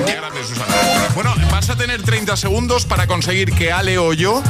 Qué 0.05 0.13
grande, 0.15 0.43
Susana. 0.43 0.75
Bueno, 1.15 1.33
vas 1.51 1.69
a 1.69 1.75
tener 1.77 2.01
30 2.03 2.35
segundos 2.37 2.85
para 2.85 3.07
conseguir 3.07 3.53
que 3.53 3.71
Ale 3.71 3.97
o 3.97 4.13
yo 4.13 4.41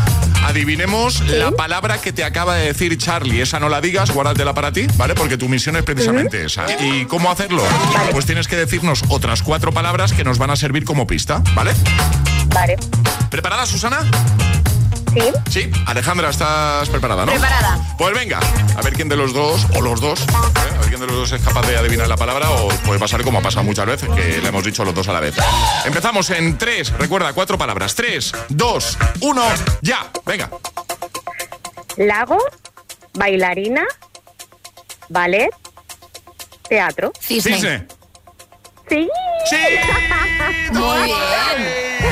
adivinemos 0.44 1.22
la 1.28 1.52
palabra 1.52 2.00
que 2.00 2.14
te 2.14 2.24
acaba 2.24 2.56
de 2.56 2.68
decir 2.68 2.98
Charlie. 2.98 3.42
Esa 3.42 3.60
no 3.60 3.70
la 3.70 3.82
digas, 3.82 4.12
guárdatela 4.12 4.54
para 4.54 4.72
ti, 4.72 4.88
¿vale? 4.96 5.16
Porque 5.16 5.38
tu 5.38 5.48
misión 5.50 5.76
es 5.76 5.84
precisamente 5.84 6.46
esa. 6.46 6.66
¿Y 6.82 7.06
cómo 7.06 7.32
hacerlo? 7.32 7.64
Pues 8.12 8.26
tienes 8.26 8.48
que 8.48 8.56
decirnos 8.56 9.04
otras 9.10 9.44
cuatro 9.44 9.72
palabras 9.72 10.14
que 10.14 10.24
nos 10.24 10.38
van 10.38 10.52
a 10.52 10.56
servir 10.56 10.86
como 10.86 11.08
pista, 11.08 11.42
¿vale? 11.56 11.72
Vale. 12.54 12.78
¿Preparada, 13.30 13.66
Susana? 13.66 14.00
Sí. 15.14 15.32
Sí. 15.50 15.72
Alejandra, 15.88 16.30
¿estás 16.30 16.88
preparada, 16.90 17.26
no? 17.26 17.32
Preparada. 17.32 17.78
Pues 17.98 18.14
venga, 18.14 18.40
a 18.78 18.82
ver 18.82 18.94
quién 18.94 19.10
de 19.10 19.18
los 19.18 19.34
dos, 19.34 19.66
o 19.76 19.82
los 19.82 20.00
dos, 20.00 20.22
¿eh? 20.22 20.26
a 20.34 20.80
ver 20.80 20.88
quién 20.88 21.00
de 21.02 21.08
los 21.08 21.16
dos 21.16 21.32
es 21.34 21.42
capaz 21.42 21.68
de 21.68 21.76
adivinar 21.78 22.08
la 22.08 22.16
palabra 22.16 22.50
o 22.50 22.70
puede 22.86 23.00
pasar 23.00 23.22
como 23.24 23.40
ha 23.40 23.42
pasado 23.42 23.64
muchas 23.64 23.86
veces, 23.86 24.10
que 24.10 24.42
le 24.42 24.48
hemos 24.48 24.64
dicho 24.64 24.86
los 24.86 24.96
dos 24.96 25.08
a 25.10 25.14
la 25.14 25.20
vez. 25.20 25.36
Empezamos 25.86 26.30
en 26.30 26.58
tres, 26.58 26.92
recuerda, 26.98 27.34
cuatro 27.34 27.58
palabras. 27.58 27.94
Tres, 27.96 28.32
dos, 28.50 28.98
uno, 29.22 29.44
ya. 29.82 30.10
Venga. 30.26 30.50
Lago, 31.98 32.38
bailarina, 33.14 33.84
ballet, 35.10 35.50
teatro. 36.70 37.12
Cisne. 37.20 37.56
Cisne. 37.56 37.88
Sí. 38.90 39.10
Muy 40.72 41.04
bien. 41.04 42.11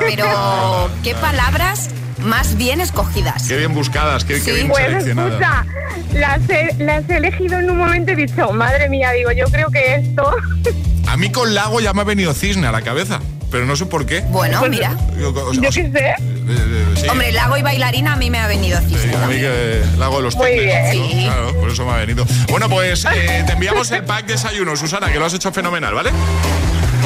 Pero, 0.00 0.90
¿qué 1.02 1.14
palabras 1.14 1.90
más 2.18 2.56
bien 2.56 2.80
escogidas? 2.80 3.46
Qué 3.48 3.56
bien 3.58 3.74
buscadas, 3.74 4.24
qué, 4.24 4.40
qué 4.42 4.52
bien 4.52 4.68
Pues 4.68 4.84
seleccionadas. 4.84 5.32
escucha, 5.32 5.66
las 6.14 6.40
he, 6.48 6.74
las 6.78 7.08
he 7.10 7.16
elegido 7.16 7.58
en 7.58 7.70
un 7.70 7.78
momento 7.78 8.12
y 8.12 8.14
he 8.14 8.26
dicho, 8.26 8.52
madre 8.52 8.88
mía, 8.88 9.12
digo, 9.12 9.30
yo 9.32 9.46
creo 9.46 9.70
que 9.70 9.96
esto... 9.96 10.30
A 11.06 11.16
mí 11.18 11.30
con 11.30 11.54
Lago 11.54 11.80
ya 11.80 11.92
me 11.92 12.00
ha 12.00 12.04
venido 12.04 12.32
cisne 12.32 12.66
a 12.66 12.72
la 12.72 12.80
cabeza, 12.82 13.20
pero 13.50 13.66
no 13.66 13.76
sé 13.76 13.84
por 13.86 14.04
qué. 14.06 14.22
Bueno, 14.30 14.60
mira. 14.68 14.96
Yo, 15.20 15.30
o 15.32 15.52
sea, 15.52 15.62
Yo 15.62 15.68
qué 15.70 15.72
sé. 15.72 15.88
eh, 15.88 16.14
eh, 16.48 16.84
sí. 16.96 17.08
Hombre, 17.08 17.30
lago 17.30 17.56
y 17.58 17.62
bailarina 17.62 18.14
a 18.14 18.16
mí 18.16 18.30
me 18.30 18.38
ha 18.40 18.46
venido 18.48 18.80
Sí, 18.80 18.96
cisne. 18.96 19.14
a 19.14 19.26
mí 19.28 19.34
que 19.36 19.82
Lago 19.98 20.16
de 20.16 20.22
los 20.22 20.34
Muy 20.34 20.50
cisnes, 20.50 20.64
bien. 20.92 21.02
¿no? 21.02 21.08
Sí. 21.08 21.24
Claro, 21.26 21.54
por 21.60 21.70
eso 21.70 21.84
me 21.84 21.92
ha 21.92 21.96
venido. 21.98 22.26
Bueno, 22.48 22.68
pues 22.70 23.04
eh, 23.04 23.44
te 23.46 23.52
enviamos 23.52 23.90
el 23.92 24.02
pack 24.06 24.26
desayuno, 24.26 24.74
Susana, 24.76 25.12
que 25.12 25.18
lo 25.20 25.26
has 25.26 25.34
hecho 25.34 25.52
fenomenal, 25.52 25.94
¿vale? 25.94 26.10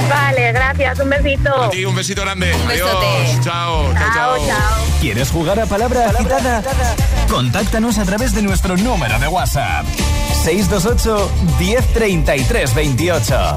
Vale, 0.08 0.52
gracias, 0.52 0.98
un 1.00 1.08
besito. 1.10 1.62
A 1.62 1.70
ti 1.70 1.84
un 1.84 1.94
besito 1.94 2.22
grande. 2.22 2.54
Un 2.54 2.70
Adiós. 2.70 2.86
besote. 2.88 3.40
Chao, 3.42 3.92
chao, 3.92 3.94
Chao, 3.94 4.36
chao. 4.36 4.46
chao. 4.46 4.84
¿Quieres 5.00 5.30
jugar 5.30 5.58
a 5.60 5.66
palabra 5.66 6.10
agitada? 6.10 6.62
Contáctanos 7.28 7.98
a 7.98 8.04
través 8.04 8.34
de 8.34 8.42
nuestro 8.42 8.76
número 8.76 9.18
de 9.18 9.28
WhatsApp. 9.28 9.86
628 10.44 11.30
1033 11.58 12.74
28. 12.74 13.56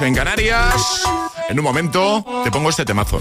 En 0.00 0.14
Canarias. 0.14 1.02
En 1.48 1.58
un 1.58 1.64
momento 1.64 2.24
te 2.44 2.50
pongo 2.50 2.70
este 2.70 2.84
temazo. 2.84 3.18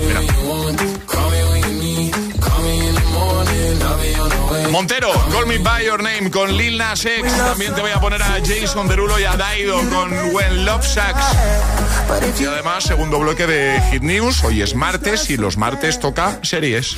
Montero, 4.72 5.12
Call 5.32 5.46
Me 5.48 5.58
By 5.60 5.86
Your 5.86 6.04
Name 6.04 6.30
con 6.32 6.52
Lil 6.58 6.78
Nas 6.78 7.06
X. 7.06 7.32
También 7.38 7.74
te 7.76 7.82
voy 7.82 7.92
a 7.92 8.00
poner 8.00 8.22
a 8.22 8.40
Jason 8.44 8.88
Derulo 8.88 9.20
y 9.20 9.24
a 9.24 9.36
Daido 9.38 9.78
con 9.90 10.12
When 10.34 10.66
Love 10.66 10.86
Sucks. 10.86 12.40
Y 12.40 12.46
además, 12.46 12.84
segundo 12.84 13.20
bloque 13.20 13.48
de 13.48 13.82
Hit 13.92 14.02
News. 14.02 14.44
Hoy 14.44 14.62
es 14.62 14.76
martes 14.76 15.30
y 15.30 15.38
los 15.38 15.58
martes 15.58 16.00
toca 16.00 16.40
series. 16.42 16.98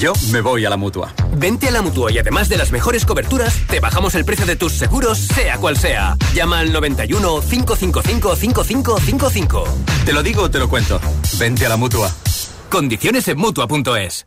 Yo 0.00 0.12
me 0.32 0.40
voy 0.40 0.64
a 0.64 0.70
la 0.70 0.76
mutua. 0.76 1.14
Vente 1.36 1.68
a 1.68 1.70
la 1.70 1.82
mutua 1.82 2.12
y 2.12 2.18
además 2.18 2.48
de 2.48 2.56
las 2.56 2.72
mejores 2.72 3.04
coberturas, 3.04 3.60
te 3.68 3.80
bajamos 3.80 4.14
el 4.14 4.24
precio 4.24 4.46
de 4.46 4.56
tus 4.56 4.72
seguros, 4.72 5.18
sea 5.18 5.58
cual 5.58 5.76
sea. 5.76 6.16
Llama 6.34 6.60
al 6.60 6.72
91 6.72 7.40
555 7.40 8.36
5555. 8.36 9.64
Te 10.04 10.12
lo 10.12 10.22
digo 10.22 10.42
o 10.42 10.50
te 10.50 10.58
lo 10.58 10.68
cuento. 10.68 11.00
Vente 11.38 11.66
a 11.66 11.68
la 11.68 11.76
mutua. 11.76 12.10
Condiciones 12.70 13.28
en 13.28 13.38
mutua.es. 13.38 14.26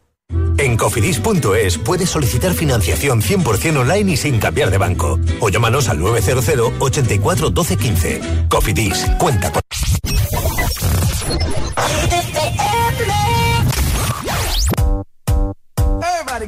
En 0.57 0.75
cofidis.es 0.75 1.77
puedes 1.77 2.09
solicitar 2.09 2.53
financiación 2.53 3.21
100% 3.21 3.77
online 3.77 4.13
y 4.13 4.17
sin 4.17 4.39
cambiar 4.39 4.71
de 4.71 4.77
banco. 4.77 5.19
O 5.39 5.49
llámanos 5.49 5.87
al 5.89 5.99
900 5.99 6.73
84 6.79 7.49
12 7.49 7.77
15. 7.77 8.21
Cofidis, 8.49 9.05
cuenta 9.19 9.51
con. 9.51 9.66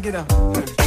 Get 0.02 0.16
up. 0.16 0.79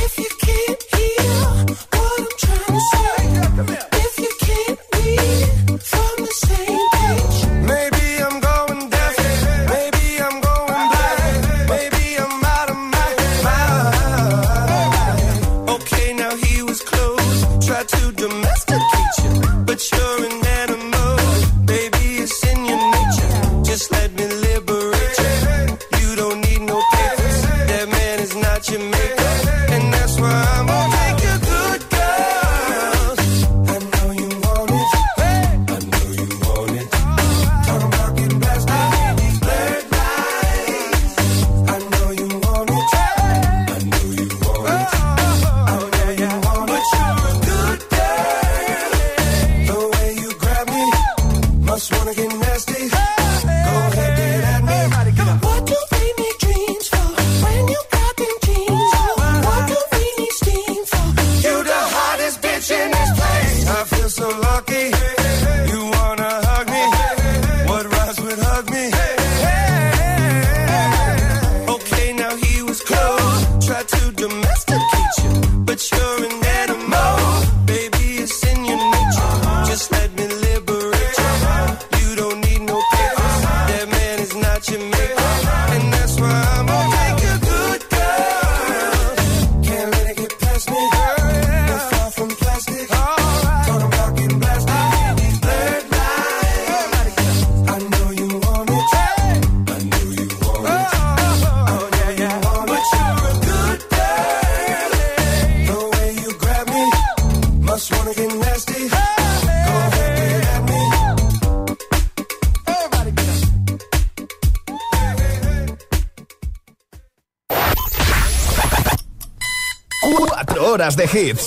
De 121.07 121.19
hits. 121.19 121.47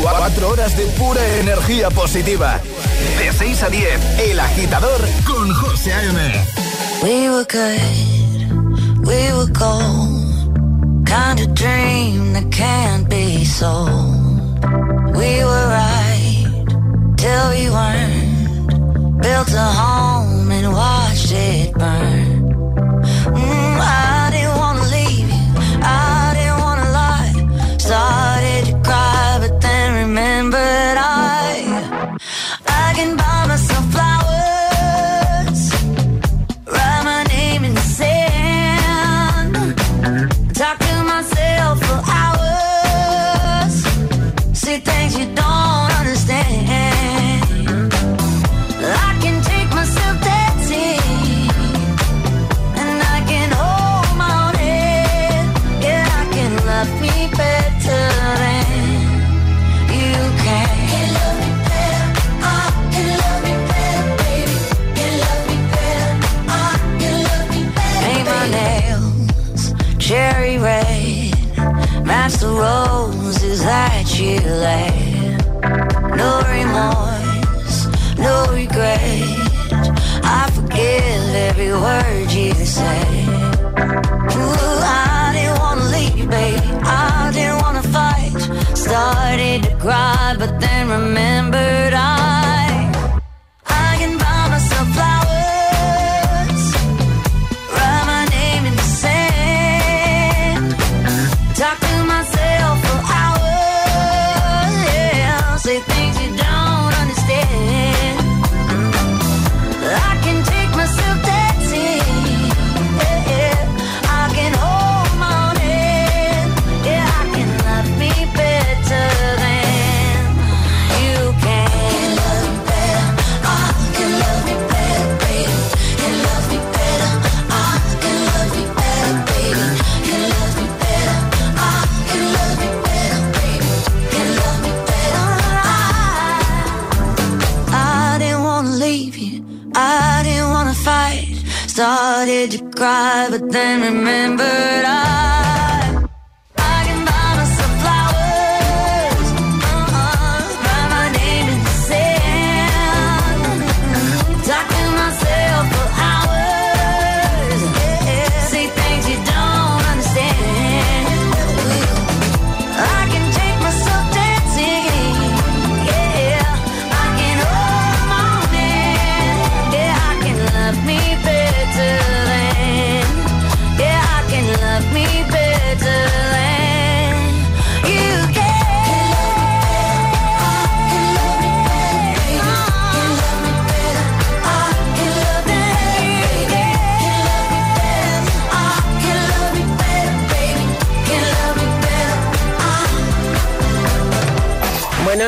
Cuatro 0.00 0.50
horas 0.50 0.76
de 0.76 0.84
pura 0.98 1.20
energía 1.38 1.90
positiva. 1.90 2.60
De 3.18 3.32
6 3.32 3.62
a 3.62 3.68
10, 3.68 4.18
El 4.20 4.40
Agitador 4.40 5.00
con 5.24 5.52
José 5.54 5.92
A.M. 5.92 6.18
We 7.02 7.28
were 7.28 7.44
good, 7.44 9.06
we 9.06 9.32
were 9.32 9.50
gold. 9.52 11.06
Kind 11.06 11.40
of 11.40 11.54
dream 11.54 12.32
that 12.34 12.50
can't 12.50 13.08
be 13.08 13.44
sold. 13.44 14.64
We 15.16 15.44
were 15.44 15.66
right 15.68 16.46
till 17.16 17.50
we 17.50 17.68
weren't. 17.70 19.22
Built 19.22 19.52
a 19.54 19.68
home 19.80 20.50
and 20.50 20.72
watched 20.72 21.32
it 21.32 21.74
burn. 21.74 22.21
Remembered 30.12 30.98
I, 30.98 31.21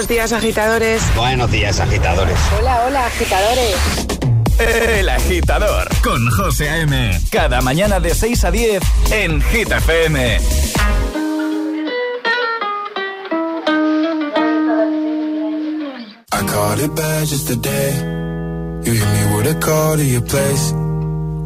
Buenos 0.05 0.17
días, 0.17 0.33
agitadores. 0.33 1.03
Buenos 1.17 1.51
días, 1.51 1.81
agitadores. 1.81 2.39
Hola, 2.59 2.85
hola, 2.85 3.07
agitadores. 3.07 3.75
El 4.59 5.09
agitador 5.09 5.89
con 6.03 6.31
José 6.31 6.69
A.M. 6.69 7.19
Cada 7.31 7.63
mañana 7.63 8.01
de 8.01 8.15
6 8.15 8.45
a 8.45 8.51
10 8.51 8.83
en 9.13 9.41
Hit 9.41 9.73
FM. 9.73 10.37
I 16.33 16.47
caught 16.49 16.81
it 16.81 16.95
bad 16.95 17.27
just 17.27 17.49
today. 17.49 17.95
You 18.85 18.93
hit 18.93 19.09
me 19.09 19.37
with 19.37 19.57
a 19.57 19.59
call 19.59 19.97
to 19.97 20.05
your 20.05 20.21
place. 20.21 20.75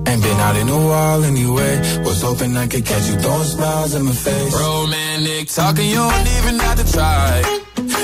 Ain't 0.09 0.21
been 0.21 0.40
out 0.40 0.57
in 0.57 0.68
a 0.68 0.79
while 0.79 1.23
anyway. 1.23 1.79
Was 2.03 2.23
hoping 2.23 2.57
I 2.57 2.66
could 2.66 2.85
catch 2.85 3.07
you 3.07 3.21
throwing 3.21 3.44
smiles 3.44 3.94
in 3.94 4.05
my 4.05 4.11
face. 4.11 4.53
Romantic 4.53 5.47
talking, 5.47 5.88
you 5.88 5.94
don't 5.94 6.27
even 6.40 6.59
have 6.59 6.85
to 6.85 6.92
try. 6.92 7.58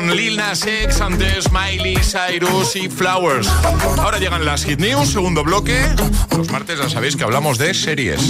con 0.00 0.16
Lil 0.16 0.36
Nas 0.36 0.64
X, 0.66 1.00
antes 1.00 1.52
Miley, 1.52 1.96
Cyrus 1.96 2.74
y 2.76 2.88
Flowers. 2.88 3.48
Ahora 3.98 4.18
llegan 4.18 4.44
las 4.44 4.64
Hit 4.64 4.78
News, 4.78 5.10
segundo 5.10 5.42
bloque. 5.42 5.78
Los 6.36 6.50
martes 6.50 6.78
ya 6.78 6.88
sabéis 6.88 7.16
que 7.16 7.24
hablamos 7.24 7.58
de 7.58 7.74
series. 7.74 8.20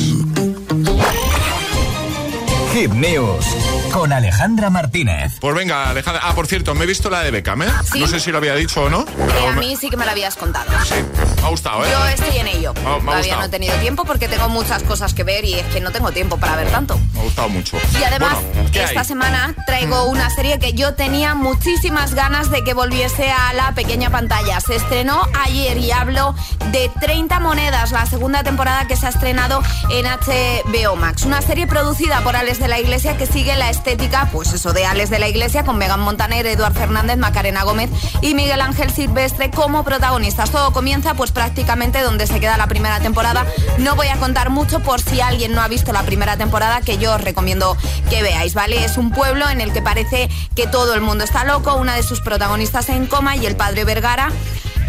Hit 2.73 2.91
News 2.93 3.45
con 3.93 4.13
Alejandra 4.13 4.71
Martínez. 4.71 5.33
Pues 5.41 5.55
venga, 5.55 5.89
Alejandra. 5.91 6.23
Ah, 6.25 6.35
por 6.35 6.47
cierto, 6.47 6.75
me 6.75 6.85
he 6.85 6.87
visto 6.87 7.11
la 7.11 7.21
de 7.23 7.31
Beckham, 7.31 7.63
¿eh? 7.63 7.69
Sí. 7.93 8.01
No 8.01 8.07
sé 8.07 8.21
si 8.21 8.31
lo 8.31 8.39
había 8.39 8.55
dicho 8.55 8.83
o 8.83 8.91
no. 8.91 9.01
Eh, 9.03 9.49
a 9.49 9.53
mí 9.53 9.77
sí 9.77 9.91
que 9.91 9.97
me 9.97 10.05
lo 10.05 10.11
habías 10.13 10.37
contado. 10.37 10.67
Me 10.71 11.47
ha 11.47 11.49
gustado, 11.49 11.85
¿eh? 11.85 11.89
Yo 11.91 12.07
estoy 12.07 12.39
en 12.39 12.47
ello. 12.49 12.73
Me 12.75 12.81
ha- 12.81 12.85
me 12.85 12.89
ha 12.89 12.99
Todavía 13.01 13.17
gustado. 13.19 13.41
no 13.41 13.47
he 13.47 13.49
tenido 13.49 13.75
tiempo 13.77 14.05
porque 14.05 14.29
tengo 14.29 14.49
muchas 14.49 14.83
cosas 14.85 15.15
que 15.15 15.25
ver 15.25 15.45
y 15.45 15.55
es 15.55 15.67
que 15.67 15.81
no 15.81 15.91
tengo 15.91 16.13
tiempo 16.13 16.37
para 16.39 16.57
ver 16.57 16.71
tanto. 16.71 16.99
Me 17.15 17.21
ha 17.21 17.23
gustado 17.25 17.49
mucho. 17.49 17.77
Y 17.99 18.05
además, 18.05 18.35
Bueno, 18.55 18.71
¿qué 18.73 18.85
esta 18.85 19.01
hay? 19.01 19.07
semana 19.07 19.55
traigo 19.67 20.05
una 20.05 20.31
serie 20.31 20.59
que 20.59 20.73
yo 20.75 20.95
tenía 20.95 21.35
muchísimas 21.35 22.15
ganas 22.15 22.51
de 22.51 22.63
que 22.65 22.75
volviese 22.75 23.31
a 23.31 23.53
la 23.55 23.73
pequeña 23.75 24.11
pantalla. 24.11 24.61
Se 24.61 24.77
estrenó 24.77 25.23
ayer 25.45 25.77
y 25.79 25.91
hablo 25.91 26.35
de 26.71 26.91
30 27.01 27.41
monedas, 27.41 27.91
la 27.93 28.07
segunda 28.07 28.43
temporada 28.43 28.87
que 28.87 28.97
se 28.97 29.07
ha 29.07 29.11
estrenado 29.11 29.63
en 29.91 30.07
HBO 30.07 30.97
Max. 30.97 31.23
Una 31.23 31.43
serie 31.43 31.67
producida 31.67 32.21
por 32.21 32.37
Alex 32.37 32.59
de 32.61 32.69
la 32.69 32.79
Iglesia 32.79 33.17
que 33.17 33.27
sigue 33.27 33.57
la 33.57 33.71
estética, 33.81 34.29
pues 34.31 34.53
eso, 34.53 34.75
de 34.75 34.85
Alex 34.85 35.09
de 35.09 35.19
la 35.19 35.29
Iglesia 35.29 35.65
con 35.65 35.79
Megan 35.79 36.01
Montaner, 36.01 36.47
Eduard 36.47 36.75
Fernández, 36.75 37.17
Macarena 37.17 37.63
Gómez 37.63 37.89
y 38.21 38.35
Miguel 38.35 38.61
Ángel 38.61 38.91
Silvestre 38.91 39.51
como 39.51 39.85
protagonistas. 39.85 40.51
Todo 40.51 40.71
comienza 40.75 41.15
pues 41.15 41.33
prácticamente 41.33 42.03
donde 42.03 42.27
se 42.27 42.41
queda 42.41 42.59
la 42.59 42.67
primera 42.67 43.01
temporada. 43.01 43.47
No 43.79 43.97
voy 43.97 44.09
a 44.09 44.17
contar 44.17 44.51
mucho 44.51 44.81
por 44.81 45.01
si 45.01 45.23
alguien 45.23 45.53
no 45.53 45.63
ha 45.63 45.69
visto 45.69 45.95
la 45.95 46.03
primera 46.03 46.37
temporada 46.37 46.83
que 46.83 46.99
yo 46.99 47.15
os 47.15 47.23
recomiendo 47.23 47.75
que 48.11 48.23
veáis, 48.23 48.53
¿vale? 48.53 48.85
Es 48.85 48.99
un 48.99 49.13
pueblo 49.13 49.49
en 49.49 49.63
el 49.63 49.73
que 49.73 49.81
parece 49.81 50.29
que 50.55 50.67
todo 50.67 50.95
el 50.95 51.01
mundo 51.01 51.25
está 51.25 51.45
loco, 51.45 51.75
una 51.77 51.95
de 51.95 52.03
sus 52.03 52.21
protagonistas 52.21 52.91
en 52.91 53.07
coma 53.07 53.37
y 53.37 53.47
el 53.47 53.57
padre 53.57 53.85
Vergara 53.85 54.31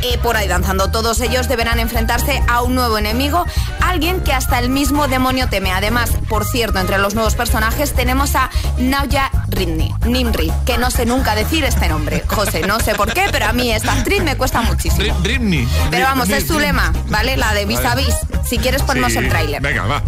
eh, 0.02 0.18
por 0.22 0.38
ahí 0.38 0.48
danzando. 0.48 0.90
Todos 0.92 1.20
ellos 1.22 1.48
deberán 1.48 1.80
enfrentarse 1.80 2.42
a 2.48 2.62
un 2.62 2.76
nuevo 2.76 2.98
enemigo, 2.98 3.46
alguien 3.82 4.22
que 4.22 4.34
hasta 4.34 4.60
el 4.60 4.70
mismo 4.70 5.08
demonio 5.08 5.48
teme. 5.50 5.72
Además, 5.72 6.12
por 6.30 6.46
cierto, 6.46 6.80
entre 6.80 6.98
los 6.98 7.14
nuevos 7.16 7.36
personajes 7.36 7.94
tenemos 7.94 8.36
a 8.36 8.50
Nauya 8.78 9.30
Ridney, 9.50 9.94
Nimri, 10.06 10.52
que 10.66 10.78
no 10.78 10.92
sé 10.92 11.06
nunca 11.06 11.36
decir 11.36 11.64
este 11.64 11.88
nombre. 11.90 12.24
José, 12.28 12.62
no 12.62 12.80
sé 12.80 12.96
por 12.96 13.14
qué, 13.14 13.28
pero 13.32 13.46
a 13.48 13.54
mí 13.54 13.72
esta 13.72 13.94
actriz 13.94 14.24
me 14.24 14.36
cuesta 14.38 14.62
muchísimo. 14.62 15.16
Rimney. 15.24 15.68
Pero 15.90 16.06
vamos, 16.06 16.30
es 16.30 16.48
su 16.48 16.60
lema, 16.60 16.92
¿vale? 17.08 17.38
La 17.38 17.54
de 17.54 17.66
vis 17.66 17.80
a 17.86 17.96
vis. 17.96 18.16
Si 18.48 18.58
quieres 18.58 18.82
ponemos 18.84 19.12
Sí. 19.14 19.20
el 19.20 19.30
tráiler. 19.30 19.62
Venga, 19.62 19.84
va. 19.86 20.02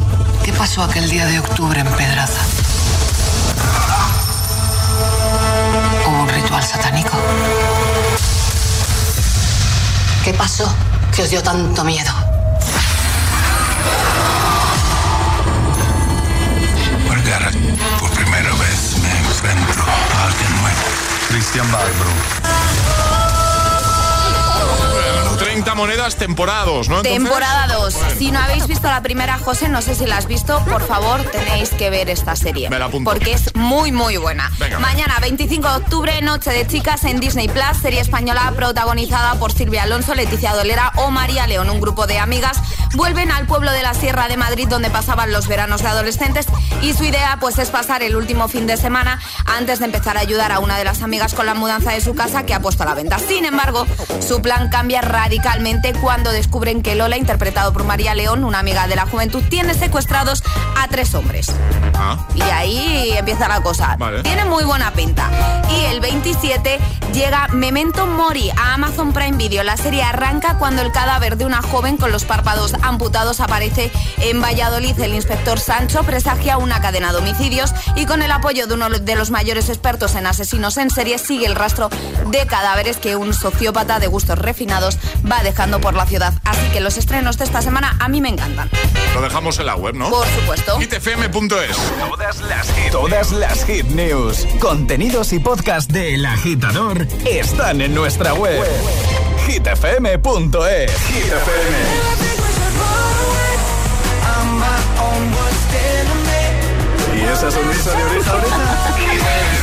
¿Qué 0.43 0.51
pasó 0.53 0.83
aquel 0.83 1.09
día 1.09 1.25
de 1.25 1.39
octubre 1.39 1.79
en 1.79 1.87
Pedraza? 1.87 2.41
¿Hubo 6.07 6.21
un 6.23 6.29
ritual 6.29 6.63
satánico? 6.63 7.17
¿Qué 10.23 10.33
pasó 10.33 10.73
que 11.13 11.21
os 11.21 11.29
dio 11.29 11.43
tanto 11.43 11.83
miedo? 11.83 12.11
Vergara, 17.09 17.51
por 17.99 18.09
primera 18.11 18.53
vez 18.53 18.97
me 19.01 19.09
enfrento 19.19 19.83
a 19.83 20.23
alguien 20.23 20.61
nuevo. 20.61 20.81
Cristian 21.27 21.69
Barbro. 21.73 22.62
30 25.53 25.75
monedas 25.75 26.15
temporados, 26.15 26.89
¿no? 26.89 26.97
Entonces, 26.97 27.13
Temporada 27.21 27.67
2. 27.67 27.93
bueno. 27.93 28.15
Si 28.17 28.31
no 28.31 28.39
habéis 28.39 28.65
visto 28.65 28.87
la 28.87 29.01
primera, 29.03 29.37
José, 29.37 29.69
no 29.69 29.83
sé 29.83 29.93
si 29.93 30.07
la 30.07 30.17
has 30.17 30.25
visto, 30.25 30.59
por 30.65 30.81
favor, 30.87 31.21
tenéis 31.25 31.69
que 31.69 31.91
ver 31.91 32.09
esta 32.09 32.35
serie. 32.35 32.71
Me 32.71 32.79
la 32.79 32.85
apunto. 32.85 33.11
Porque 33.11 33.33
es 33.33 33.53
muy, 33.53 33.91
muy 33.91 34.17
buena. 34.17 34.51
Venga. 34.57 34.79
Mañana, 34.79 35.19
25 35.21 35.69
de 35.69 35.75
octubre, 35.75 36.21
Noche 36.23 36.49
de 36.49 36.65
Chicas 36.65 37.03
en 37.03 37.19
Disney 37.19 37.49
Plus, 37.49 37.77
serie 37.79 37.99
española 37.99 38.51
protagonizada 38.55 39.35
por 39.35 39.53
Silvia 39.53 39.83
Alonso, 39.83 40.15
Leticia 40.15 40.55
Dolera 40.55 40.91
o 40.95 41.11
María 41.11 41.45
León. 41.45 41.69
Un 41.69 41.79
grupo 41.79 42.07
de 42.07 42.17
amigas 42.17 42.57
vuelven 42.95 43.31
al 43.31 43.45
pueblo 43.45 43.71
de 43.71 43.83
la 43.83 43.93
Sierra 43.93 44.27
de 44.27 44.37
Madrid 44.37 44.67
donde 44.67 44.89
pasaban 44.89 45.31
los 45.31 45.47
veranos 45.47 45.83
de 45.83 45.87
adolescentes 45.87 46.47
y 46.81 46.93
su 46.93 47.03
idea 47.03 47.37
pues 47.39 47.59
es 47.59 47.69
pasar 47.69 48.01
el 48.01 48.15
último 48.15 48.47
fin 48.47 48.65
de 48.65 48.77
semana 48.77 49.19
antes 49.45 49.77
de 49.79 49.85
empezar 49.85 50.17
a 50.17 50.21
ayudar 50.21 50.51
a 50.51 50.57
una 50.59 50.79
de 50.79 50.83
las 50.83 51.03
amigas 51.03 51.35
con 51.35 51.45
la 51.45 51.53
mudanza 51.53 51.91
de 51.91 52.01
su 52.01 52.15
casa 52.15 52.43
que 52.43 52.55
ha 52.55 52.59
puesto 52.59 52.81
a 52.81 52.87
la 52.87 52.95
venta. 52.95 53.19
Sin 53.19 53.45
embargo, 53.45 53.85
su 54.19 54.41
plan 54.41 54.69
cambia 54.69 55.01
radicalmente 55.01 55.42
cuando 56.01 56.31
descubren 56.31 56.81
que 56.81 56.95
Lola, 56.95 57.17
interpretado 57.17 57.73
por 57.73 57.83
María 57.83 58.15
León, 58.15 58.43
una 58.43 58.59
amiga 58.59 58.87
de 58.87 58.95
la 58.95 59.05
juventud, 59.05 59.43
tiene 59.49 59.73
secuestrados 59.73 60.41
a 60.77 60.87
tres 60.87 61.13
hombres. 61.15 61.51
Ah, 61.95 62.17
Y 62.33 62.41
ahí 62.41 63.11
empieza 63.17 63.47
la 63.47 63.61
cosa. 63.61 63.95
Vale. 63.97 64.23
Tiene 64.23 64.45
muy 64.45 64.63
buena 64.63 64.91
pinta. 64.93 65.29
Y 65.69 65.85
el 65.85 65.99
27 65.99 66.79
llega 67.13 67.47
Memento 67.49 68.07
Mori 68.07 68.49
a 68.51 68.73
Amazon 68.73 69.11
Prime 69.13 69.37
Video. 69.37 69.63
La 69.63 69.77
serie 69.77 70.03
arranca 70.03 70.57
cuando 70.57 70.81
el 70.81 70.91
cadáver 70.91 71.37
de 71.37 71.45
una 71.45 71.61
joven 71.61 71.97
con 71.97 72.11
los 72.11 72.25
párpados 72.25 72.73
amputados 72.81 73.39
aparece 73.39 73.91
en 74.19 74.41
Valladolid. 74.41 74.97
El 74.99 75.13
inspector 75.13 75.59
Sancho 75.59 76.03
presagia 76.03 76.57
una 76.57 76.81
cadena 76.81 77.11
de 77.11 77.19
homicidios 77.19 77.73
y 77.95 78.05
con 78.05 78.21
el 78.21 78.31
apoyo 78.31 78.65
de 78.67 78.73
uno 78.75 78.89
de 78.89 79.15
los 79.15 79.29
mayores 79.29 79.69
expertos 79.69 80.15
en 80.15 80.25
asesinos 80.25 80.77
en 80.77 80.89
serie 80.89 81.17
sigue 81.17 81.45
el 81.45 81.55
rastro 81.55 81.89
de 82.27 82.45
cadáveres 82.47 82.97
que 82.97 83.15
un 83.15 83.33
sociópata 83.33 83.99
de 83.99 84.07
gustos 84.07 84.37
refinados 84.39 84.97
va 85.29 85.32
dejando 85.41 85.81
por 85.81 85.95
la 85.95 86.05
ciudad. 86.05 86.33
Así 86.43 86.67
que 86.71 86.81
los 86.81 86.97
estrenos 86.97 87.37
de 87.37 87.45
esta 87.45 87.61
semana 87.61 87.95
a 87.99 88.09
mí 88.09 88.21
me 88.21 88.29
encantan. 88.29 88.69
lo 89.15 89.21
dejamos 89.21 89.57
en 89.59 89.65
la 89.65 89.75
web, 89.75 89.95
¿no? 89.95 90.09
Por 90.09 90.27
supuesto. 90.27 90.77
hitfm.es. 90.79 91.77
Todas 92.09 92.41
las 92.41 92.67
hit, 92.73 92.91
todas 92.91 93.31
las 93.31 93.65
hit 93.65 93.85
news, 93.87 94.45
contenidos 94.59 95.33
y 95.33 95.39
podcast 95.39 95.91
de 95.91 96.15
El 96.15 96.25
Agitador 96.25 97.07
están 97.25 97.81
en 97.81 97.95
nuestra 97.95 98.33
web. 98.33 98.63
hitfm.es. 99.47 100.91
Hit 101.07 101.25
FM. 101.25 102.23
¿Y 107.15 107.25
esa 107.25 107.49
sonrisa 107.51 107.91
de 107.91 108.03
oreja 108.03 108.31
a 108.31 108.41
Todo 108.41 109.62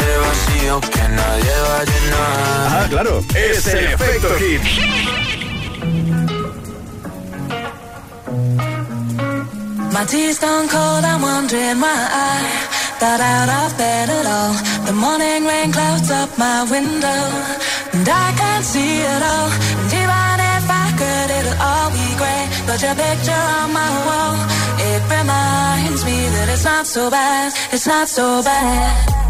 ese 0.00 0.18
vacío 0.18 0.80
que 0.80 1.08
nadie 1.08 1.54
va 1.68 1.78
a 1.80 1.84
llenar. 1.84 2.82
Ah, 2.82 2.86
claro, 2.88 3.24
es 3.34 3.66
el 3.66 3.84
efecto 3.86 4.28
hit. 4.38 4.60
My 9.92 10.06
tea's 10.06 10.38
gone 10.38 10.68
cold, 10.68 11.04
I'm 11.04 11.20
wondering 11.20 11.80
why 11.80 11.92
I 11.92 12.40
got 13.00 13.20
out 13.20 13.48
of 13.48 13.76
bed 13.76 14.08
at 14.08 14.26
all. 14.26 14.54
The 14.86 14.92
morning 14.92 15.46
rain 15.46 15.72
clouds 15.72 16.10
up 16.10 16.30
my 16.38 16.62
window, 16.70 17.22
and 17.92 18.08
I 18.08 18.32
can't 18.38 18.64
see 18.64 19.02
it 19.02 19.22
all. 19.22 19.50
And 19.80 19.92
even 19.92 20.36
if 20.56 20.64
I 20.82 20.86
could, 21.00 21.30
it'll 21.38 21.60
all 21.60 21.90
be 21.90 22.06
grey. 22.16 22.44
But 22.66 22.80
your 22.80 22.94
picture 22.94 23.44
on 23.58 23.72
my 23.72 23.90
wall, 24.06 24.36
it 24.78 25.02
reminds 25.10 26.04
me 26.04 26.18
that 26.34 26.48
it's 26.48 26.64
not 26.64 26.86
so 26.86 27.10
bad, 27.10 27.52
it's 27.72 27.86
not 27.86 28.08
so 28.08 28.42
bad. 28.42 29.29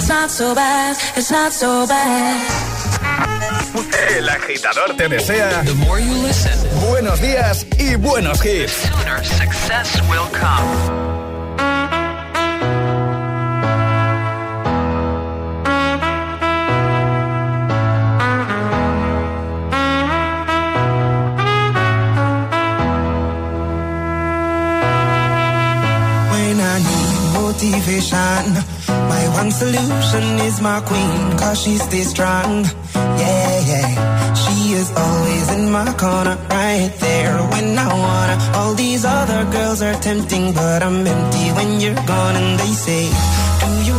it's 0.00 0.08
not 0.08 0.30
so 0.30 0.54
bad. 0.54 0.96
It's 1.16 1.30
not 1.30 1.52
so 1.52 1.86
bad. 1.86 2.40
El 4.16 4.28
agitador 4.28 4.96
te 4.96 5.08
desea 5.08 5.62
buenos 6.88 7.20
días 7.20 7.66
y 7.78 7.94
buenos 7.96 8.44
hits. 8.44 8.72
Success 9.22 10.00
will 10.08 10.28
come. 10.32 11.39
Motivation. 27.60 28.54
My 28.88 29.28
one 29.34 29.50
solution 29.50 30.24
is 30.48 30.60
my 30.60 30.80
queen, 30.80 31.38
cause 31.38 31.60
she 31.62 31.76
stays 31.76 32.10
strong. 32.10 32.64
Yeah, 32.94 33.60
yeah. 33.70 34.34
She 34.34 34.72
is 34.72 34.90
always 34.96 35.50
in 35.52 35.70
my 35.70 35.92
corner, 35.94 36.36
right 36.50 36.92
there 37.00 37.36
when 37.52 37.78
I 37.78 37.88
wanna. 37.88 38.36
All 38.58 38.74
these 38.74 39.04
other 39.04 39.44
girls 39.50 39.82
are 39.82 39.94
tempting, 40.00 40.54
but 40.54 40.82
I'm 40.82 41.06
empty 41.06 41.46
when 41.56 41.80
you're 41.80 42.02
gone. 42.06 42.36
And 42.36 42.58
they 42.58 42.72
say, 42.72 43.04
Do 43.60 43.70
you 43.88 43.98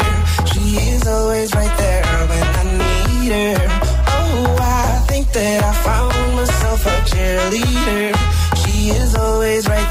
Cheerleader. 7.49 8.65
She 8.65 8.89
is 8.89 9.15
always 9.15 9.67
right 9.67 9.90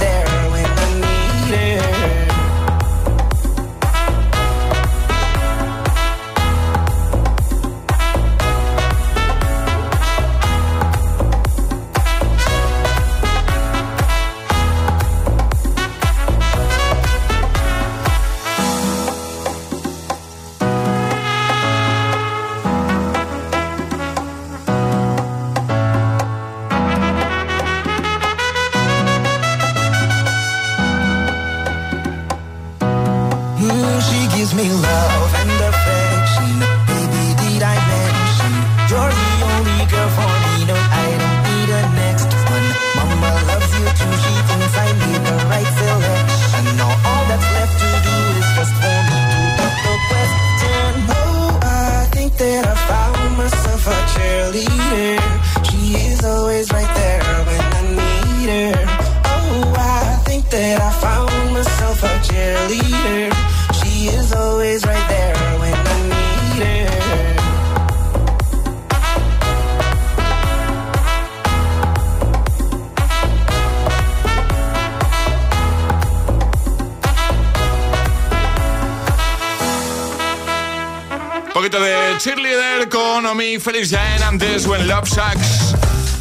Omi 83.40 83.58
Félix 83.58 83.88
Jaén 83.88 84.22
antes 84.22 84.66
When 84.66 84.86
Love. 84.86 85.08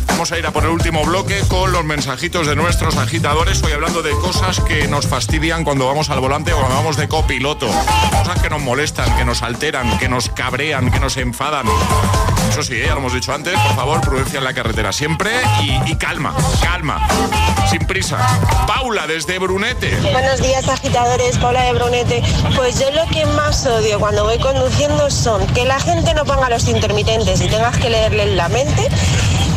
Vamos 0.08 0.32
a 0.32 0.40
ir 0.40 0.48
a 0.48 0.52
por 0.52 0.64
el 0.64 0.70
último 0.70 1.04
bloque 1.04 1.42
con 1.50 1.70
los 1.74 1.84
mensajitos 1.84 2.48
de 2.48 2.56
nuestros 2.56 2.96
agitadores. 2.96 3.62
Hoy 3.62 3.74
hablando 3.74 4.02
de 4.02 4.12
cosas 4.12 4.62
que 4.62 4.88
nos 4.88 5.06
fastidian 5.06 5.66
cuando 5.66 5.86
vamos 5.86 6.10
al 6.10 6.22
volante 6.22 6.54
o 6.54 6.58
cuando 6.58 6.76
vamos 6.76 6.96
de 6.96 7.10
copiloto. 7.10 7.68
Cosas 7.68 8.42
que 8.42 8.50
nos 8.50 8.62
molestan, 8.62 9.18
que 9.18 9.26
nos 9.26 9.42
alteran, 9.42 9.98
que 9.98 10.08
nos 10.08 10.30
cabrean, 10.30 10.92
que 10.92 11.00
nos 11.02 11.18
enfadan. 11.18 11.66
Eso 12.50 12.64
sí, 12.64 12.74
¿eh? 12.74 12.86
ya 12.88 12.94
lo 12.94 13.00
hemos 13.00 13.14
dicho 13.14 13.32
antes, 13.32 13.54
por 13.54 13.76
favor, 13.76 14.02
prudencia 14.02 14.40
en 14.40 14.44
la 14.44 14.54
carretera 14.54 14.92
siempre 14.92 15.30
y, 15.62 15.96
calma, 15.96 16.36
calma, 16.62 17.08
sin 17.70 17.86
prisa. 17.86 18.18
Paula 18.66 19.06
desde 19.06 19.38
Brunete. 19.38 19.96
Buenos 20.12 20.42
días 20.42 20.68
agitadores, 20.68 21.38
Paula 21.38 21.62
de 21.64 21.74
Brunete. 21.74 22.24
Pues 22.56 22.80
yo 22.80 22.90
lo 22.92 23.06
que 23.12 23.26
más 23.28 23.66
odio 23.68 24.00
cuando 24.00 24.24
voy 24.24 24.40
conduciendo 24.40 25.12
son 25.12 25.46
que 25.54 25.64
la 25.66 25.80
gente 25.80 26.14
no 26.16 26.26
ponga 26.26 26.50
los 26.50 26.68
intermitentes 26.68 27.40
y 27.42 27.48
tengas 27.48 27.78
que 27.78 27.92
leerle 27.92 28.36
la 28.36 28.50
mente 28.50 28.88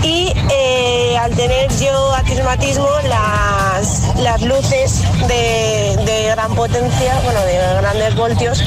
y 0.03 0.33
eh, 0.51 1.17
al 1.19 1.35
tener 1.35 1.71
yo 1.79 2.15
astigmatismo 2.15 2.89
las, 3.09 4.17
las 4.19 4.43
luces 4.43 5.03
de 5.29 6.29
gran 6.35 6.55
potencia, 6.55 7.19
bueno, 7.25 7.41
de 7.41 7.57
grandes 7.81 8.15
voltios 8.15 8.63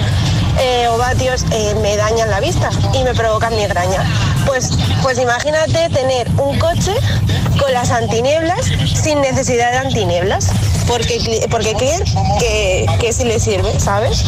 eh, 0.59 0.87
o 0.89 0.97
vatios 0.97 1.45
eh, 1.51 1.75
me 1.81 1.95
dañan 1.97 2.29
la 2.29 2.39
vista 2.39 2.69
y 2.93 3.03
me 3.03 3.13
provocan 3.13 3.55
migraña. 3.55 4.03
Pues, 4.45 4.71
pues 5.01 5.17
imagínate 5.19 5.89
tener 5.89 6.29
un 6.37 6.57
coche 6.59 6.93
con 7.59 7.71
las 7.73 7.91
antinieblas 7.91 8.65
sin 8.93 9.21
necesidad 9.21 9.71
de 9.71 9.77
antinieblas, 9.77 10.51
porque, 10.87 11.47
porque 11.49 11.73
creen 11.73 12.03
que, 12.39 12.85
que 12.99 13.13
sí 13.13 13.23
le 13.23 13.39
sirve, 13.39 13.79
¿sabes? 13.79 14.23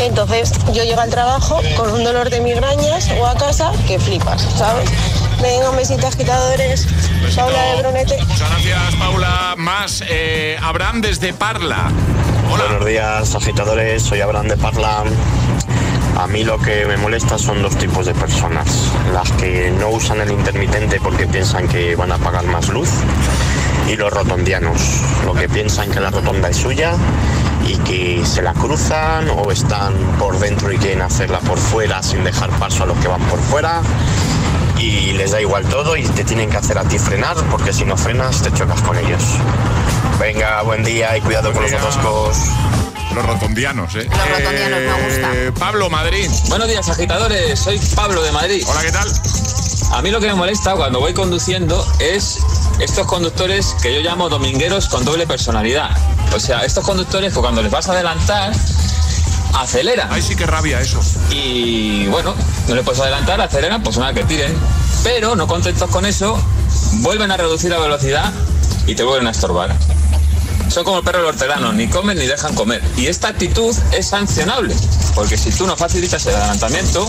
Entonces 0.00 0.52
yo 0.72 0.84
llego 0.84 1.00
al 1.00 1.10
trabajo 1.10 1.60
con 1.76 1.90
un 1.92 2.04
dolor 2.04 2.30
de 2.30 2.40
migrañas 2.40 3.08
o 3.18 3.26
a 3.26 3.34
casa 3.34 3.72
que 3.86 3.98
flipas, 3.98 4.42
¿sabes? 4.56 4.90
Venga, 5.40 5.70
un 5.70 5.76
besito 5.76 6.06
agitadores. 6.06 6.86
Paula 7.36 7.62
de 7.62 7.82
Brunete. 7.82 8.18
Muchas 8.26 8.50
gracias, 8.50 8.94
Paula. 8.96 9.54
Más, 9.56 10.02
eh, 10.08 10.56
Abraham 10.62 11.00
desde 11.00 11.32
Parla. 11.32 11.90
Buenos 12.48 12.84
días, 12.86 13.34
agitadores. 13.34 14.02
Soy 14.02 14.20
Abraham 14.20 14.48
de 14.48 14.56
Parla. 14.56 15.04
A 16.16 16.26
mí 16.28 16.44
lo 16.44 16.58
que 16.58 16.86
me 16.86 16.96
molesta 16.96 17.38
son 17.38 17.60
dos 17.60 17.76
tipos 17.76 18.06
de 18.06 18.14
personas. 18.14 18.92
Las 19.12 19.30
que 19.32 19.70
no 19.72 19.90
usan 19.90 20.20
el 20.20 20.30
intermitente 20.30 21.00
porque 21.00 21.26
piensan 21.26 21.66
que 21.66 21.96
van 21.96 22.12
a 22.12 22.18
pagar 22.18 22.44
más 22.44 22.68
luz 22.68 22.88
y 23.88 23.96
los 23.96 24.12
rotondianos, 24.12 25.00
lo 25.24 25.34
que 25.34 25.48
piensan 25.48 25.90
que 25.90 26.00
la 26.00 26.10
rotonda 26.10 26.48
es 26.48 26.56
suya 26.56 26.94
y 27.66 27.76
que 27.78 28.24
se 28.24 28.42
la 28.42 28.52
cruzan 28.52 29.28
o 29.30 29.50
están 29.50 29.94
por 30.18 30.38
dentro 30.38 30.72
y 30.72 30.78
quieren 30.78 31.02
hacerla 31.02 31.40
por 31.40 31.58
fuera 31.58 32.02
sin 32.02 32.22
dejar 32.24 32.50
paso 32.58 32.84
a 32.84 32.86
los 32.86 32.98
que 32.98 33.08
van 33.08 33.22
por 33.22 33.40
fuera 33.40 33.82
y 34.78 35.12
les 35.12 35.32
da 35.32 35.40
igual 35.40 35.64
todo 35.66 35.96
y 35.96 36.04
te 36.04 36.24
tienen 36.24 36.48
que 36.48 36.56
hacer 36.56 36.78
a 36.78 36.84
ti 36.84 36.98
frenar 36.98 37.36
porque 37.50 37.72
si 37.72 37.84
no 37.84 37.96
frenas 37.96 38.40
te 38.42 38.52
chocas 38.52 38.80
con 38.82 38.96
ellos. 38.98 39.22
Venga, 40.20 40.62
buen 40.62 40.84
día 40.84 41.16
y 41.16 41.20
cuidado 41.20 41.52
con 41.52 41.62
los 41.62 41.72
atascos. 41.72 42.38
Los 43.14 43.26
rotondianos, 43.26 43.94
¿eh? 43.94 44.08
Los 44.10 44.38
rotondianos 44.38 44.80
me 44.80 45.06
gusta. 45.06 45.34
Eh, 45.34 45.52
Pablo, 45.56 45.88
Madrid. 45.88 46.28
Buenos 46.48 46.66
días, 46.66 46.88
agitadores. 46.88 47.60
Soy 47.60 47.78
Pablo 47.94 48.22
de 48.22 48.32
Madrid. 48.32 48.64
Hola, 48.66 48.82
¿qué 48.82 48.90
tal? 48.90 49.08
A 49.92 50.02
mí 50.02 50.10
lo 50.10 50.18
que 50.18 50.26
me 50.26 50.34
molesta 50.34 50.74
cuando 50.74 50.98
voy 50.98 51.14
conduciendo 51.14 51.86
es 52.00 52.38
estos 52.80 53.06
conductores 53.06 53.76
que 53.80 53.94
yo 53.94 54.00
llamo 54.00 54.28
domingueros 54.28 54.88
con 54.88 55.04
doble 55.04 55.28
personalidad. 55.28 55.90
O 56.34 56.40
sea, 56.40 56.64
estos 56.64 56.84
conductores 56.84 57.32
que 57.32 57.38
cuando 57.38 57.62
les 57.62 57.70
vas 57.70 57.88
a 57.88 57.92
adelantar, 57.92 58.52
aceleran. 59.56 60.08
Ay, 60.10 60.20
sí 60.20 60.34
que 60.34 60.46
rabia 60.46 60.80
eso. 60.80 61.00
Y 61.30 62.06
bueno, 62.06 62.34
no 62.66 62.74
le 62.74 62.82
puedes 62.82 63.00
adelantar, 63.00 63.40
aceleran, 63.40 63.80
pues 63.84 63.96
nada, 63.96 64.12
que 64.12 64.24
tiren. 64.24 64.52
Pero 65.04 65.36
no 65.36 65.46
contentos 65.46 65.88
con 65.88 66.04
eso, 66.04 66.36
vuelven 66.94 67.30
a 67.30 67.36
reducir 67.36 67.70
la 67.70 67.78
velocidad 67.78 68.32
y 68.88 68.96
te 68.96 69.04
vuelven 69.04 69.28
a 69.28 69.30
estorbar. 69.30 69.72
Son 70.70 70.84
como 70.84 70.98
el 70.98 71.04
perro 71.04 71.18
del 71.18 71.28
hortelano, 71.28 71.72
ni 71.72 71.86
comen 71.88 72.18
ni 72.18 72.26
dejan 72.26 72.54
comer. 72.54 72.82
Y 72.96 73.06
esta 73.06 73.28
actitud 73.28 73.74
es 73.92 74.08
sancionable, 74.08 74.74
porque 75.14 75.36
si 75.36 75.50
tú 75.50 75.66
no 75.66 75.76
facilitas 75.76 76.24
el 76.26 76.34
adelantamiento, 76.34 77.06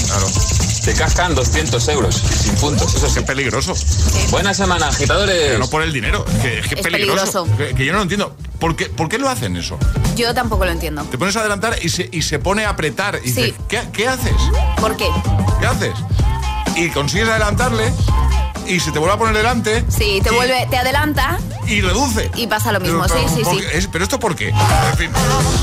te 0.84 0.93
cascan 0.93 1.34
200 1.34 1.88
euros 1.89 2.16
sin 2.16 2.53
puntos. 2.56 2.93
Eso 2.93 3.08
es 3.08 3.24
peligroso. 3.24 3.74
Buena 4.30 4.53
semana, 4.53 4.88
agitadores. 4.89 5.36
Pero 5.47 5.60
no 5.60 5.68
por 5.68 5.82
el 5.82 5.91
dinero, 5.91 6.24
que, 6.41 6.60
es 6.60 6.68
que 6.68 6.76
es 6.76 6.80
Es 6.80 6.84
peligroso. 6.84 7.45
peligroso. 7.45 7.58
Que, 7.58 7.74
que 7.76 7.86
yo 7.86 7.91
no 7.93 7.97
lo 7.99 8.03
entiendo. 8.03 8.36
¿Por 8.60 8.76
qué, 8.76 8.86
¿Por 8.86 9.10
qué 9.10 9.18
lo 9.18 9.30
hacen 9.30 9.56
eso? 9.58 9.78
Yo 10.16 10.34
tampoco 10.34 10.66
lo 10.66 10.72
entiendo. 10.72 11.03
Te 11.03 11.18
pones 11.18 11.36
a 11.36 11.39
adelantar 11.39 11.78
y 11.82 11.89
se, 11.89 12.08
y 12.12 12.22
se 12.22 12.38
pone 12.39 12.66
a 12.66 12.70
apretar. 12.70 13.20
Y 13.24 13.30
Sí. 13.32 13.41
dices, 13.43 13.53
¿qué, 13.68 13.82
qué 13.91 14.08
haces? 14.08 14.34
¿Por 14.80 14.95
qué? 14.95 15.08
¿Qué 15.60 15.66
haces? 15.66 15.93
Y 16.76 16.89
consigues 16.89 17.28
adelantarle 17.30 17.91
y 18.68 18.80
se 18.80 18.91
te 18.91 18.99
vuelve 18.99 19.16
a 19.16 19.18
poner 19.18 19.36
delante 19.36 19.84
Sí, 19.89 20.20
te 20.24 20.32
Y- 20.32 20.36
vuelve, 20.36 20.68
te 20.70 20.78
adelanta 20.78 21.38
y 21.68 21.82
reduce. 21.82 22.30
y 22.36 22.47
pasa 22.47 22.72
lo 22.72 22.80
mismo. 22.80 23.03
Sí, 23.07 23.13
Pero, 23.16 23.30
sí, 23.36 23.43
¿por 23.43 23.53
sí. 23.55 23.63
Es- 23.74 23.88
¿Pero 23.88 24.03
esto 24.03 24.20
por 24.20 24.36
qué? 24.36 24.49
En 24.49 24.97
fin, 24.97 25.11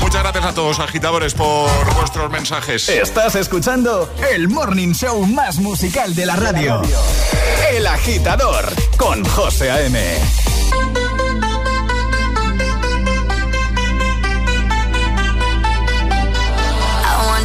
muchas 0.01 0.21
gracias 0.23 0.45
a 0.45 0.53
todos, 0.53 0.79
agitadores, 0.79 1.33
por 1.33 1.69
vuestros 1.95 2.29
mensajes. 2.31 2.89
Estás 2.89 3.35
escuchando 3.35 4.13
el 4.31 4.47
morning 4.49 4.93
show 4.93 5.25
más 5.25 5.57
musical 5.57 6.13
de 6.15 6.25
la 6.25 6.35
radio. 6.35 6.81
El 7.71 7.87
agitador 7.87 8.65
con 8.97 9.23
José 9.25 9.71
A.M. 9.71 9.99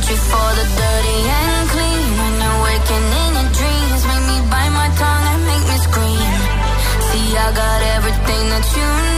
For 0.09 0.51
the 0.55 0.65
dirty 0.65 1.29
and 1.29 1.48
you 8.77 9.18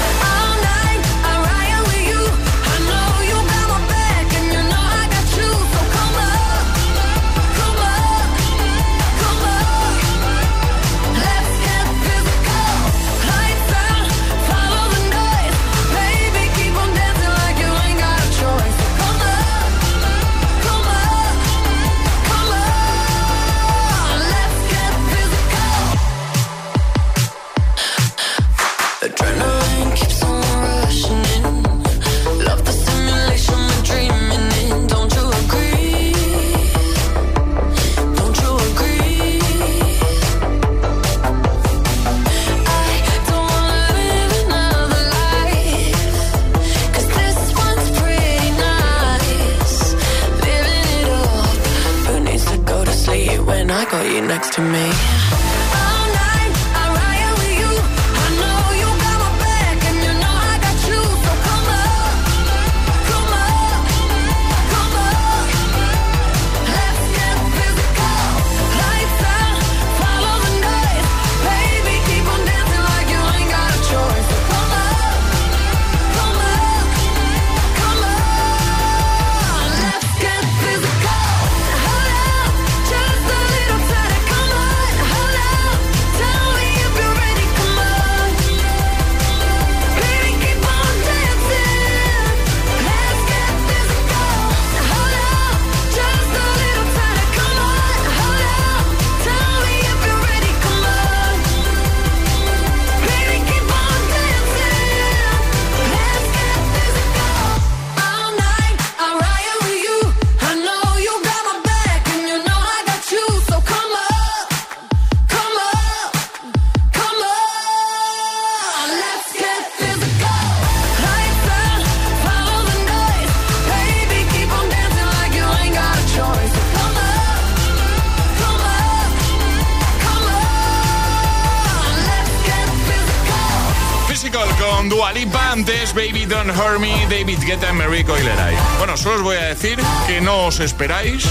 Don't 136.51 136.59
Hurt 136.59 136.79
Me, 136.79 137.05
David 137.07 137.39
Guetta 137.45 137.69
y 137.69 137.73
Mary 137.73 138.03
Coileray. 138.03 138.55
Bueno, 138.77 138.97
solo 138.97 139.15
os 139.17 139.21
voy 139.21 139.37
a 139.37 139.45
decir 139.45 139.79
que 140.05 140.19
no 140.19 140.47
os 140.47 140.59
esperáis 140.59 141.25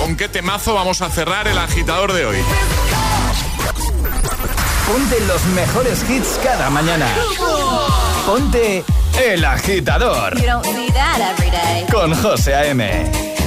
con 0.00 0.16
qué 0.16 0.28
temazo 0.28 0.74
vamos 0.74 1.00
a 1.00 1.08
cerrar 1.08 1.48
el 1.48 1.56
agitador 1.56 2.12
de 2.12 2.26
hoy. 2.26 2.36
Ponte 4.86 5.20
los 5.26 5.42
mejores 5.46 6.04
hits 6.10 6.38
cada 6.42 6.68
mañana. 6.70 7.06
Ponte 8.26 8.84
El 9.22 9.44
Agitador 9.44 10.38
You 10.38 10.46
don't 10.46 10.64
see 10.64 10.90
that 10.90 11.20
every 11.20 11.50
day. 11.50 11.86
con 11.90 12.14
José 12.14 12.54
A.M. 12.54 13.37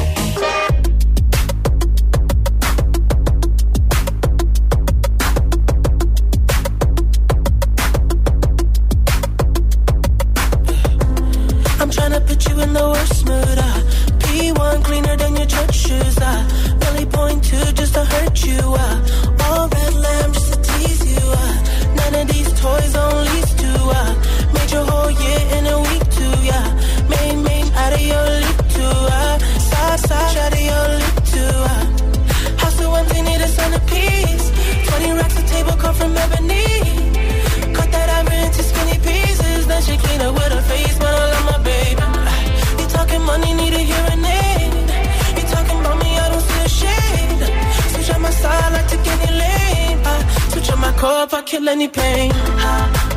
kill 51.52 51.68
any 51.68 51.90
pain. 51.90 53.11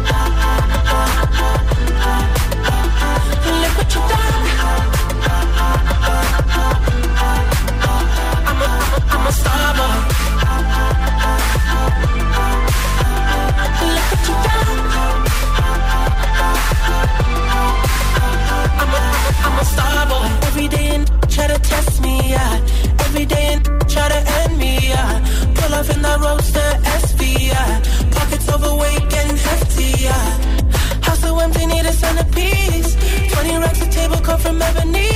Empty, 32.18 32.42
a 32.42 32.82
centerpiece. 32.82 33.32
20 33.32 33.56
racks 33.58 33.82
of 33.82 33.90
table 33.90 34.16
come 34.18 34.40
from 34.40 34.62
ebony. 34.62 35.10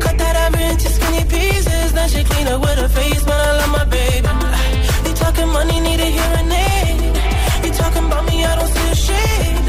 Cut 0.00 0.16
that 0.18 0.36
ivory 0.44 0.64
into 0.64 0.88
skinny 0.88 1.24
pieces. 1.24 1.92
Then 1.92 2.08
she 2.08 2.24
clean 2.24 2.46
up 2.48 2.60
with 2.60 2.78
her 2.78 2.88
face, 2.88 3.22
but 3.24 3.34
I 3.34 3.52
love 3.60 3.72
my 3.72 3.84
baby. 3.84 4.28
You 5.06 5.14
talking 5.14 5.48
money, 5.48 5.80
need 5.80 6.00
a 6.00 6.10
hearing 6.16 6.52
aid. 6.52 7.16
You 7.64 7.72
talking 7.72 8.06
about 8.06 8.24
me, 8.26 8.44
I 8.44 8.56
don't 8.56 8.70
see 8.74 8.88
a 8.90 8.96
shade. 9.06 9.68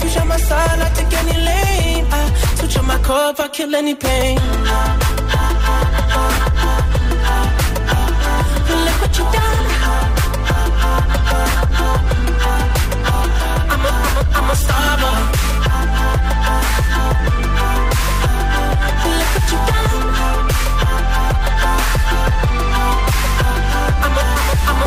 Switch 0.00 0.16
on 0.18 0.28
my 0.28 0.36
side, 0.36 0.78
I 0.80 0.88
take 0.94 1.12
any 1.22 1.38
lane. 1.48 2.06
I 2.10 2.20
switch 2.58 2.76
on 2.78 2.86
my 2.86 2.98
if 3.30 3.40
I 3.40 3.48
kill 3.48 3.74
any 3.74 3.94
pain. 3.94 4.38
Look 8.86 8.98
what 9.02 9.12
you 9.18 9.24
done. 9.36 9.66
I'm 13.72 13.84
a, 13.84 13.92
I'm 13.98 14.16
a, 14.18 14.38
I'm 14.38 14.50
a 14.50 14.56
star. 14.56 15.35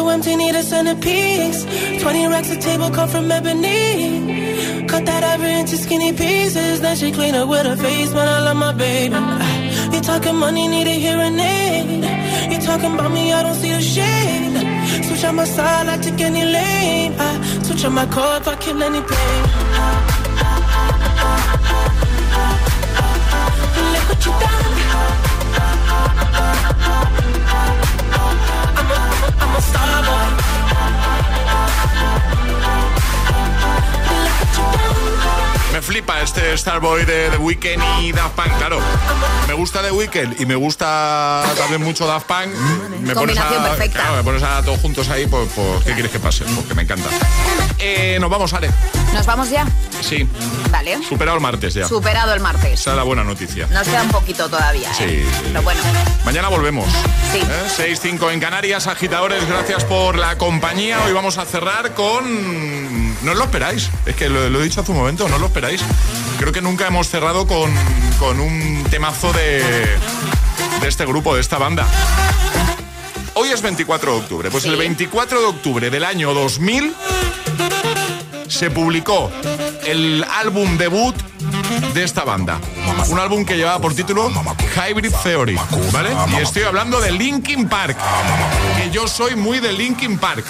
so 0.00 0.08
empty, 0.08 0.34
need 0.36 0.54
a 0.54 0.62
centerpiece. 0.62 1.60
20 2.00 2.26
racks 2.32 2.50
of 2.50 2.58
table 2.60 2.90
come 2.90 3.08
from 3.08 3.30
ebony. 3.30 4.86
Cut 4.88 5.04
that 5.04 5.22
ivory 5.32 5.54
into 5.60 5.76
skinny 5.76 6.12
pieces. 6.12 6.80
Then 6.80 6.96
she 6.96 7.12
clean 7.12 7.34
up 7.34 7.48
with 7.48 7.66
her 7.66 7.76
face, 7.76 8.10
but 8.12 8.26
I 8.26 8.38
love 8.46 8.56
my 8.56 8.72
baby. 8.72 9.20
You 9.92 10.00
talking 10.00 10.36
money, 10.36 10.68
need 10.68 10.86
a 10.94 10.96
hearing 11.04 11.38
aid. 11.38 12.04
You 12.52 12.58
talking 12.68 12.92
about 12.94 13.12
me, 13.12 13.32
I 13.32 13.42
don't 13.42 13.58
see 13.62 13.72
a 13.72 13.82
shade. 13.94 14.56
Switch 15.06 15.24
on 15.24 15.34
my 15.36 15.44
side, 15.44 15.86
I 15.94 15.96
take 15.98 16.20
any 16.28 16.44
lane. 16.56 17.12
I 17.18 17.30
switch 17.64 17.84
on 17.84 17.92
my 17.92 18.06
car 18.06 18.38
if 18.38 18.48
I 18.48 18.56
kill 18.56 18.82
any 18.82 19.02
pain. 19.10 19.42
Look 23.92 24.06
what 24.10 24.26
you 24.26 24.32
done. 24.40 25.29
Me 35.72 35.80
flipa 35.82 36.20
este 36.20 36.56
Starboy 36.58 37.04
de 37.04 37.30
The 37.30 37.36
Weeknd 37.36 37.82
y 38.02 38.12
Daft 38.12 38.34
Punk, 38.34 38.58
claro. 38.58 38.80
Me 39.46 39.54
gusta 39.54 39.82
The 39.82 39.92
Weeknd 39.92 40.40
y 40.40 40.46
me 40.46 40.56
gusta 40.56 41.44
también 41.56 41.82
mucho 41.82 42.06
Daft 42.06 42.26
Punk. 42.26 42.48
Me 43.02 43.14
pones 43.14 43.38
a, 43.38 43.44
Combinación 43.44 43.62
perfecta. 43.62 43.98
claro, 44.00 44.16
me 44.16 44.24
pones 44.24 44.42
a 44.42 44.62
todos 44.62 44.80
juntos 44.80 45.08
ahí, 45.08 45.26
pues, 45.26 45.48
pues, 45.54 45.84
¿qué 45.84 45.92
quieres 45.92 46.10
que 46.10 46.18
pase? 46.18 46.44
Porque 46.56 46.74
me 46.74 46.82
encanta. 46.82 47.08
Eh, 47.82 48.18
nos 48.20 48.28
vamos, 48.30 48.52
Ale. 48.52 48.70
¿Nos 49.14 49.26
vamos 49.26 49.50
ya? 49.50 49.66
Sí, 50.02 50.26
Vale. 50.70 50.98
superado 51.06 51.36
el 51.36 51.42
martes 51.42 51.74
ya. 51.74 51.86
Superado 51.88 52.32
el 52.34 52.40
martes. 52.40 52.80
Esa 52.80 52.90
es 52.90 52.96
la 52.96 53.02
buena 53.02 53.24
noticia. 53.24 53.66
Nos 53.68 53.86
queda 53.88 54.02
un 54.02 54.10
poquito 54.10 54.48
todavía, 54.48 54.92
Sí, 54.94 55.04
¿eh? 55.04 55.26
sí. 55.30 55.40
Pero 55.44 55.62
bueno. 55.62 55.80
Mañana 56.24 56.48
volvemos. 56.48 56.86
Sí. 57.32 57.38
¿Eh? 57.40 57.96
6-5 58.02 58.32
en 58.32 58.40
Canarias, 58.40 58.86
agitadores, 58.86 59.46
gracias 59.48 59.84
por 59.84 60.16
la 60.18 60.36
compañía. 60.38 61.02
Hoy 61.04 61.12
vamos 61.12 61.38
a 61.38 61.44
cerrar 61.46 61.94
con... 61.94 63.24
No 63.24 63.32
os 63.32 63.38
lo 63.38 63.44
esperáis, 63.44 63.90
es 64.06 64.14
que 64.14 64.28
lo, 64.28 64.48
lo 64.48 64.60
he 64.60 64.64
dicho 64.64 64.80
hace 64.80 64.92
un 64.92 64.98
momento, 64.98 65.28
no 65.28 65.34
os 65.36 65.40
lo 65.40 65.46
esperáis. 65.48 65.80
Creo 66.38 66.52
que 66.52 66.62
nunca 66.62 66.86
hemos 66.86 67.08
cerrado 67.08 67.46
con, 67.46 67.70
con 68.18 68.40
un 68.40 68.84
temazo 68.90 69.32
de, 69.32 69.62
de 70.80 70.88
este 70.88 71.04
grupo, 71.04 71.34
de 71.34 71.40
esta 71.40 71.58
banda. 71.58 71.86
Hoy 73.34 73.48
es 73.50 73.62
24 73.62 74.12
de 74.12 74.18
octubre, 74.18 74.50
pues 74.50 74.64
el 74.64 74.76
24 74.76 75.40
de 75.40 75.46
octubre 75.46 75.90
del 75.90 76.04
año 76.04 76.34
2000 76.34 76.94
se 78.50 78.70
publicó 78.70 79.30
el 79.86 80.24
álbum 80.24 80.76
debut 80.76 81.14
de 81.94 82.04
esta 82.04 82.24
banda. 82.24 82.60
Un 83.08 83.18
álbum 83.18 83.44
que 83.44 83.56
llevaba 83.56 83.80
por 83.80 83.94
título 83.94 84.30
Hybrid 84.76 85.12
Theory, 85.22 85.58
¿vale? 85.92 86.10
Y 86.32 86.42
estoy 86.42 86.64
hablando 86.64 87.00
de 87.00 87.12
Linkin 87.12 87.68
Park, 87.68 87.96
que 88.76 88.90
yo 88.90 89.08
soy 89.08 89.36
muy 89.36 89.60
de 89.60 89.72
Linkin 89.72 90.18
Park. 90.18 90.44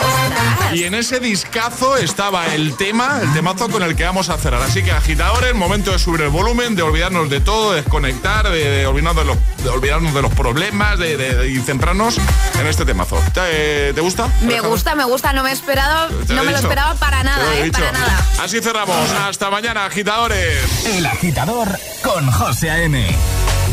Y 0.72 0.84
en 0.84 0.94
ese 0.94 1.20
discazo 1.20 1.96
estaba 1.96 2.46
el 2.55 2.76
tema, 2.76 3.20
el 3.22 3.32
temazo 3.32 3.68
con 3.68 3.82
el 3.82 3.94
que 3.94 4.05
vamos 4.05 4.30
a 4.30 4.38
cerrar. 4.38 4.62
Así 4.62 4.82
que 4.82 4.92
agitadores, 4.92 5.55
momento 5.55 5.92
de 5.92 5.98
subir 5.98 6.22
el 6.22 6.30
volumen, 6.30 6.74
de 6.74 6.82
olvidarnos 6.82 7.28
de 7.28 7.40
todo, 7.40 7.72
de 7.72 7.82
desconectar, 7.82 8.51
de, 8.51 8.86
olvidarnos, 8.86 10.14
de 10.14 10.22
los, 10.22 10.32
problemas 10.32 10.98
de, 10.98 11.62
centrarnos 11.64 12.16
en 12.61 12.66
este 12.66 12.84
temazo. 12.84 13.16
¿Te, 13.32 13.92
te 13.92 14.00
gusta? 14.00 14.28
Me 14.42 14.61
gusta, 14.61 14.94
me 14.94 15.04
gusta. 15.04 15.32
No 15.32 15.42
me 15.42 15.50
he 15.50 15.52
esperado, 15.52 16.11
no 16.28 16.44
me 16.44 16.52
lo 16.52 16.58
esperaba 16.58 16.94
para 16.94 17.22
nada, 17.22 17.44
lo 17.44 17.52
¿eh? 17.52 17.64
dicho. 17.64 17.80
Para 17.80 17.92
nada. 17.92 18.26
Así 18.42 18.61
cerramos. 18.61 19.11
Hasta 19.12 19.50
mañana, 19.50 19.86
agitadores. 19.86 20.86
El 20.86 21.06
agitador 21.06 21.68
con 22.02 22.30
José 22.30 22.70
A.M. 22.70 23.06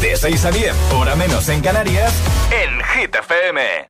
De 0.01 0.15
6 0.15 0.45
a 0.45 0.51
10, 0.51 0.75
hora 0.93 1.15
menos 1.15 1.49
en 1.49 1.61
Canarias, 1.61 2.13
en 2.51 2.83
Hit 3.01 3.15
FM. 3.15 3.89